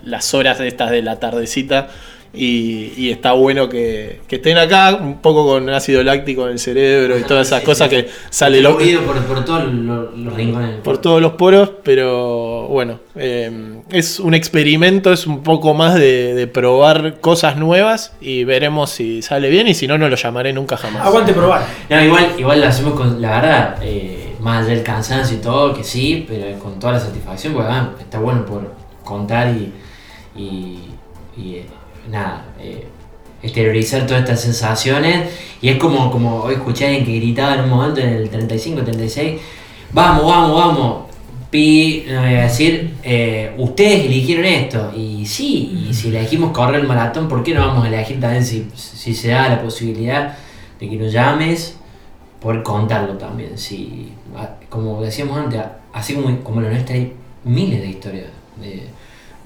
las 0.04 0.32
horas 0.34 0.58
estas 0.60 0.90
de 0.90 1.02
la 1.02 1.18
tardecita. 1.20 1.88
Y, 2.36 2.92
y 2.96 3.10
está 3.10 3.32
bueno 3.32 3.68
que, 3.68 4.20
que 4.28 4.36
estén 4.36 4.58
acá, 4.58 4.94
un 4.94 5.20
poco 5.22 5.46
con 5.46 5.68
ácido 5.70 6.02
láctico 6.02 6.46
en 6.46 6.52
el 6.52 6.58
cerebro 6.58 7.18
y 7.18 7.22
todas 7.22 7.46
esas 7.46 7.60
Sí, 7.66 7.66
cosas 7.66 7.88
sí. 7.88 7.96
que 7.96 8.08
sale 8.30 8.60
loco 8.60 8.78
por, 9.06 9.16
por 9.24 9.44
todos 9.44 9.64
los, 9.72 10.18
los 10.18 10.34
rincones. 10.34 10.80
por 10.82 10.98
todos 10.98 11.22
los 11.22 11.32
poros, 11.32 11.70
pero 11.82 12.68
bueno, 12.68 13.00
eh, 13.14 13.80
es 13.90 14.20
un 14.20 14.34
experimento, 14.34 15.12
es 15.12 15.26
un 15.26 15.42
poco 15.42 15.72
más 15.74 15.94
de, 15.94 16.34
de 16.34 16.46
probar 16.46 17.20
cosas 17.20 17.56
nuevas 17.56 18.12
y 18.20 18.44
veremos 18.44 18.90
si 18.90 19.22
sale 19.22 19.48
bien 19.48 19.66
y 19.68 19.74
si 19.74 19.86
no, 19.86 19.96
no 19.96 20.08
lo 20.08 20.16
llamaré 20.16 20.52
nunca 20.52 20.76
jamás. 20.76 21.06
Aguante 21.06 21.32
probar. 21.32 21.66
No, 21.88 22.04
igual, 22.04 22.32
igual 22.38 22.60
lo 22.60 22.66
hacemos 22.66 22.94
con, 22.94 23.20
la 23.22 23.40
verdad, 23.40 23.76
eh, 23.82 24.34
más 24.40 24.64
allá 24.64 24.74
del 24.74 24.82
cansancio 24.82 25.36
y 25.38 25.40
todo, 25.40 25.72
que 25.74 25.82
sí, 25.84 26.26
pero 26.28 26.58
con 26.58 26.78
toda 26.78 26.94
la 26.94 27.00
satisfacción, 27.00 27.54
porque 27.54 27.68
ah, 27.72 27.90
está 27.98 28.18
bueno 28.18 28.44
por 28.44 28.72
contar 29.04 29.48
y, 29.48 29.72
y, 30.36 30.78
y, 31.36 31.54
eh, 31.56 31.66
nada, 32.10 32.44
eh, 32.60 32.86
exteriorizar 33.42 34.06
todas 34.06 34.22
estas 34.22 34.40
sensaciones. 34.40 35.28
Y 35.62 35.68
es 35.68 35.78
como, 35.78 36.10
como 36.10 36.42
hoy 36.42 36.54
escuché 36.54 36.84
a 36.84 36.88
alguien 36.88 37.04
que 37.06 37.16
gritaba 37.16 37.54
en 37.54 37.60
un 37.64 37.70
momento 37.70 38.00
en 38.00 38.08
el 38.10 38.28
35, 38.30 38.82
36, 38.82 39.40
vamos, 39.92 40.24
vamos, 40.26 40.54
vamos. 40.56 41.06
Pi, 41.50 42.04
no 42.10 42.20
voy 42.22 42.34
a 42.34 42.42
decir, 42.42 42.94
eh, 43.04 43.54
ustedes 43.56 44.04
eligieron 44.06 44.44
esto. 44.44 44.92
Y 44.96 45.24
sí, 45.26 45.86
y 45.88 45.94
si 45.94 46.08
elegimos 46.08 46.50
correr 46.52 46.80
el 46.80 46.86
maratón, 46.88 47.28
¿por 47.28 47.42
qué 47.42 47.54
no 47.54 47.66
vamos 47.66 47.84
a 47.84 47.88
elegir 47.88 48.20
también 48.20 48.44
si, 48.44 48.68
si 48.74 49.14
se 49.14 49.28
da 49.28 49.48
la 49.48 49.62
posibilidad 49.62 50.36
de 50.80 50.90
que 50.90 50.96
nos 50.96 51.12
llames? 51.12 51.76
Poder 52.40 52.62
contarlo 52.62 53.14
también. 53.14 53.56
Si, 53.56 54.12
como 54.68 55.00
decíamos 55.00 55.38
antes, 55.38 55.60
así 55.92 56.14
como, 56.14 56.36
como 56.40 56.60
lo 56.60 56.68
nuestro 56.68 56.94
hay 56.94 57.12
miles 57.44 57.80
de 57.80 57.88
historias 57.88 58.26
de, 58.60 58.82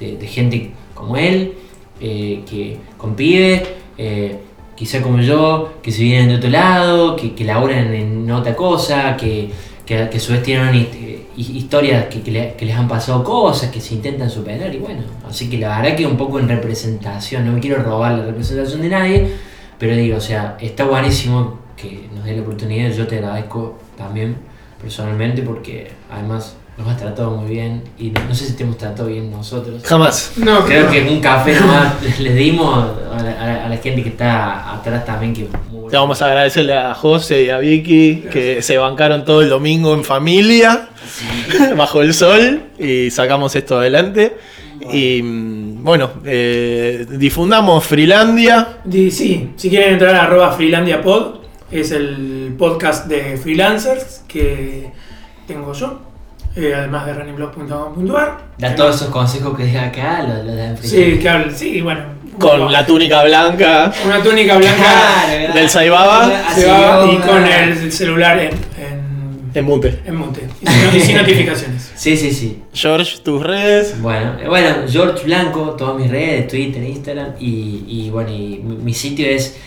de- 0.04 0.16
de 0.16 0.26
gente 0.26 0.72
como 0.94 1.16
él, 1.16 1.52
eh, 2.00 2.42
que 2.48 2.78
con 2.96 3.14
pibes, 3.14 3.62
eh, 3.98 4.38
quizá 4.74 5.02
como 5.02 5.20
yo, 5.20 5.74
que 5.82 5.92
se 5.92 6.02
vienen 6.02 6.28
de 6.28 6.36
otro 6.36 6.50
lado, 6.50 7.16
que, 7.16 7.34
que 7.34 7.44
laburan 7.44 7.92
en 7.92 8.30
otra 8.30 8.56
cosa, 8.56 9.16
que, 9.16 9.50
que, 9.84 9.98
a 9.98 10.20
su 10.20 10.32
vez 10.32 10.42
tienen 10.42 10.74
eh, 10.74 11.26
historias 11.36 12.06
que, 12.06 12.22
que 12.22 12.64
les 12.64 12.76
han 12.76 12.88
pasado 12.88 13.22
cosas, 13.22 13.70
que 13.70 13.80
se 13.80 13.94
intentan 13.94 14.30
superar 14.30 14.74
y 14.74 14.78
bueno, 14.78 15.02
así 15.28 15.50
que 15.50 15.58
la 15.58 15.80
verdad 15.80 15.96
que 15.96 16.06
un 16.06 16.16
poco 16.16 16.38
en 16.38 16.48
representación, 16.48 17.44
no 17.44 17.52
me 17.52 17.60
quiero 17.60 17.82
robar 17.82 18.12
la 18.12 18.24
representación 18.24 18.82
de 18.82 18.88
nadie, 18.88 19.32
Pero 19.78 19.96
digo, 19.96 20.16
o 20.16 20.20
sea, 20.20 20.56
está 20.60 20.84
buenísimo 20.84 21.58
que 21.76 22.08
nos 22.14 22.24
dé 22.24 22.36
la 22.36 22.42
oportunidad, 22.42 22.92
yo 22.92 23.06
te 23.06 23.16
agradezco 23.16 23.78
también 23.96 24.36
personalmente 24.80 25.42
porque 25.42 25.90
además 26.10 26.56
nos 26.80 26.88
has 26.88 26.96
tratado 26.98 27.30
muy 27.32 27.50
bien 27.50 27.82
y 27.98 28.10
no, 28.10 28.20
no 28.28 28.34
sé 28.34 28.46
si 28.46 28.54
te 28.54 28.62
hemos 28.64 28.78
tratado 28.78 29.08
bien 29.08 29.30
nosotros. 29.30 29.82
Jamás. 29.84 30.32
No, 30.36 30.64
Creo 30.64 30.86
no. 30.86 30.90
que 30.90 31.02
un 31.08 31.20
café 31.20 31.54
nomás 31.60 31.94
le 32.20 32.34
dimos 32.34 32.84
a 33.12 33.22
la, 33.22 33.30
a 33.32 33.46
la- 33.46 33.66
a 33.66 33.68
la 33.68 33.76
gente 33.76 34.02
que 34.02 34.08
está 34.10 34.74
atrás 34.74 35.04
también 35.04 35.32
que 35.34 35.46
muy 35.70 35.90
vamos 35.92 36.22
a 36.22 36.26
agradecerle 36.26 36.74
a 36.74 36.94
José 36.94 37.42
y 37.44 37.50
a 37.50 37.58
Vicky 37.58 38.24
que 38.32 38.62
se 38.62 38.78
bancaron 38.78 39.24
todo 39.24 39.42
el 39.42 39.48
domingo 39.48 39.92
en 39.94 40.04
familia, 40.04 40.88
bajo 41.76 42.00
el 42.02 42.14
sol, 42.14 42.62
y 42.78 43.10
sacamos 43.10 43.54
esto 43.56 43.78
adelante. 43.78 44.36
Y 44.92 45.20
mm, 45.22 45.84
bueno, 45.84 46.10
eh, 46.24 47.06
difundamos 47.10 47.84
Freelandia. 47.84 48.78
Di- 48.84 49.10
sí, 49.10 49.50
si 49.56 49.68
quieren 49.68 49.94
entrar 49.94 50.14
a 50.14 50.22
arroba 50.24 50.52
freelandiapod, 50.52 51.40
es 51.70 51.90
el 51.90 52.54
podcast 52.58 53.06
de 53.06 53.36
freelancers 53.36 54.22
que 54.26 54.90
tengo 55.46 55.72
yo, 55.72 56.00
eh, 56.56 56.72
además 56.76 57.06
de 57.06 57.14
runningblog.com.ar. 57.14 58.38
Da 58.58 58.74
todos 58.74 58.96
esos 58.96 59.08
consejos 59.10 59.56
que 59.56 59.64
deja 59.64 59.86
acá, 59.86 60.22
los 60.22 60.44
lo 60.44 60.54
da 60.54 60.66
en 60.70 60.76
Sí, 60.78 61.18
que 61.20 61.28
habla- 61.28 61.52
sí, 61.54 61.80
bueno. 61.80 62.18
Con 62.38 62.72
la 62.72 62.86
túnica 62.86 63.22
blanca 63.24 63.92
Una 64.06 64.22
túnica 64.22 64.56
blanca 64.56 64.76
Claro, 65.26 65.52
del 65.54 65.68
Saibaba 65.68 66.30
y 67.12 67.16
con 67.16 67.44
el 67.46 67.92
celular 67.92 68.38
en, 68.38 68.50
en, 68.82 69.50
en 69.52 69.64
mute. 69.66 70.00
en 70.06 70.14
mute 70.16 70.48
y 70.94 71.00
sin, 71.00 71.16
notificaciones. 71.18 71.92
Sí, 71.96 72.16
sí, 72.16 72.30
sí. 72.32 72.62
George, 72.72 73.18
tus 73.22 73.42
redes. 73.42 74.00
Bueno, 74.00 74.38
eh, 74.40 74.48
bueno, 74.48 74.74
George 74.88 75.24
Blanco, 75.24 75.72
todas 75.76 76.00
mis 76.00 76.10
redes, 76.10 76.48
Twitter, 76.48 76.82
Instagram 76.82 77.32
y, 77.38 77.84
y 77.86 78.08
bueno, 78.10 78.30
y 78.30 78.60
mi, 78.64 78.76
mi 78.76 78.94
sitio 78.94 79.26
es 79.26 79.58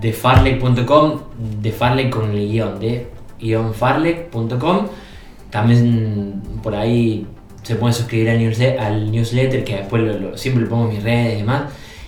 defarlek.com, 0.00 1.20
defarlek 1.60 2.10
con 2.10 2.30
el 2.30 2.48
guion, 2.50 2.78
de 2.78 3.08
guion 3.40 3.74
farlek.com. 3.74 4.86
También 5.50 6.40
por 6.62 6.74
ahí 6.74 7.26
se 7.62 7.74
pueden 7.76 7.94
suscribir 7.94 8.30
al 8.30 8.38
newsletter, 8.38 8.80
al 8.80 9.10
newsletter 9.10 9.64
que 9.64 9.76
después 9.76 10.02
lo- 10.02 10.18
lo- 10.18 10.36
siempre 10.38 10.62
lo 10.64 10.68
pongo 10.70 10.88
en 10.88 10.94
mis 10.94 11.02
redes 11.02 11.34
y 11.34 11.36
demás. 11.38 11.62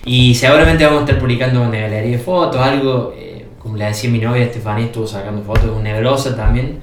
Y 0.05 0.33
seguramente 0.35 0.83
vamos 0.85 1.01
a 1.01 1.05
estar 1.05 1.19
publicando 1.19 1.61
una 1.61 1.77
galería 1.79 2.17
de 2.17 2.23
fotos, 2.23 2.59
algo, 2.61 3.13
eh, 3.17 3.45
como 3.59 3.77
le 3.77 3.85
decía 3.85 4.09
mi 4.09 4.19
novia 4.19 4.43
Estefanía, 4.43 4.85
estuvo 4.87 5.07
sacando 5.07 5.41
fotos, 5.43 5.69
una 5.77 5.93
grosa 5.95 6.35
también. 6.35 6.79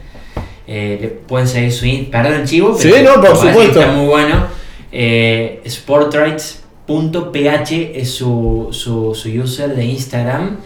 Eh, 0.67 0.99
le 1.01 1.09
pueden 1.09 1.47
seguir 1.49 1.73
su 1.73 1.85
Instagram, 1.87 2.33
perdón 2.33 2.47
chivo, 2.47 2.79
Sí, 2.79 2.93
no, 3.05 3.15
por 3.21 3.37
supuesto. 3.37 3.81
Está 3.81 3.93
muy 3.93 4.07
bueno. 4.07 4.47
Eh, 4.93 5.61
Sportrights.ph 5.69 7.93
es 7.95 8.15
su, 8.15 8.69
su, 8.71 9.15
su 9.15 9.29
user 9.29 9.75
de 9.75 9.85
Instagram. 9.85 10.57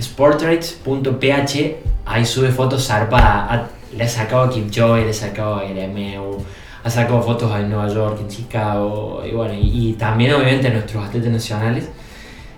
Sportrights.ph, 0.00 1.76
ahí 2.06 2.24
sube 2.24 2.50
fotos 2.50 2.86
zarpa. 2.86 3.68
Le 3.96 4.04
ha 4.04 4.08
sacado 4.08 4.42
a 4.42 4.50
Kipchoge, 4.50 5.04
le 5.04 5.10
ha 5.10 5.14
sacado 5.14 5.56
a 5.56 5.64
Eremeu, 5.64 6.38
ha 6.84 6.90
sacado 6.90 7.22
fotos 7.22 7.58
en 7.58 7.70
Nueva 7.70 7.88
York, 7.92 8.18
en 8.20 8.28
Chicago, 8.28 9.22
y 9.26 9.34
bueno, 9.34 9.54
y, 9.54 9.90
y 9.90 9.92
también 9.94 10.34
obviamente 10.34 10.68
a 10.68 10.70
nuestros 10.70 11.04
atletas 11.04 11.30
nacionales. 11.30 11.88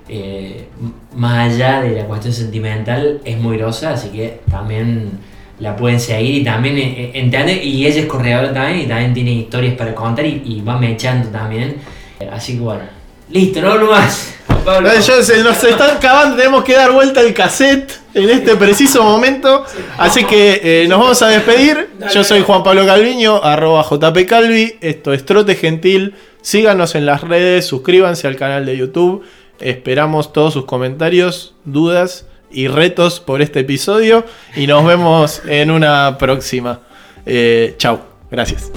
Eh, 0.09 0.67
más 1.15 1.53
allá 1.53 1.83
de 1.83 1.91
la 1.95 2.05
cuestión 2.05 2.33
sentimental, 2.33 3.21
es 3.25 3.39
muy 3.39 3.57
grosa, 3.57 3.93
así 3.93 4.09
que 4.09 4.41
también 4.51 5.13
la 5.61 5.77
pueden 5.77 6.01
seguir 6.01 6.37
y 6.37 6.45
también 6.45 6.79
eh, 6.79 7.13
eh, 7.15 7.61
y 7.63 7.87
ella 7.87 8.01
es 8.01 8.07
corredora 8.07 8.53
también 8.53 8.81
y 8.81 8.89
también 8.89 9.15
tiene 9.15 9.33
historias 9.33 9.75
para 9.75 9.95
contar 9.95 10.27
y, 10.27 10.43
y 10.45 10.63
va 10.63 10.79
mechando 10.79 11.29
también. 11.29 11.77
Así 12.33 12.55
que 12.55 12.61
bueno, 12.61 12.83
listo, 13.29 13.61
no 13.61 13.71
hablo 13.71 13.91
más. 13.91 14.35
Pablo. 14.71 14.91
Eh, 14.91 15.01
yo- 15.07 15.23
se 15.23 15.43
nos 15.43 15.63
están 15.63 15.97
acabando, 15.97 16.37
tenemos 16.37 16.65
que 16.65 16.75
dar 16.75 16.91
vuelta 16.93 17.21
el 17.21 17.35
cassette 17.35 17.93
en 18.15 18.31
este 18.31 18.57
preciso 18.57 19.03
momento. 19.05 19.65
Así 19.99 20.25
que 20.25 20.61
eh, 20.63 20.87
nos 20.89 20.99
vamos 21.01 21.23
a 21.23 21.29
despedir. 21.29 21.91
Yo 22.13 22.25
soy 22.25 22.43
Juan 22.43 22.63
Pablo 22.63 22.87
Calviño, 22.87 23.43
arroba 23.43 23.83
JP 23.89 24.27
Calvi. 24.27 24.77
Esto 24.81 25.13
es 25.13 25.25
Trote 25.25 25.55
Gentil. 25.55 26.15
Síganos 26.43 26.95
en 26.95 27.05
las 27.07 27.21
redes, 27.23 27.67
suscríbanse 27.67 28.27
al 28.27 28.37
canal 28.37 28.65
de 28.67 28.77
YouTube. 28.77 29.25
Esperamos 29.61 30.33
todos 30.33 30.55
sus 30.55 30.65
comentarios, 30.65 31.55
dudas 31.65 32.27
y 32.51 32.67
retos 32.69 33.21
por 33.21 33.43
este 33.43 33.61
episodio. 33.61 34.25
Y 34.57 34.67
nos 34.67 34.85
vemos 34.87 35.43
en 35.47 35.71
una 35.71 36.17
próxima. 36.19 36.81
Eh, 37.27 37.75
chau, 37.77 38.01
gracias. 38.31 38.71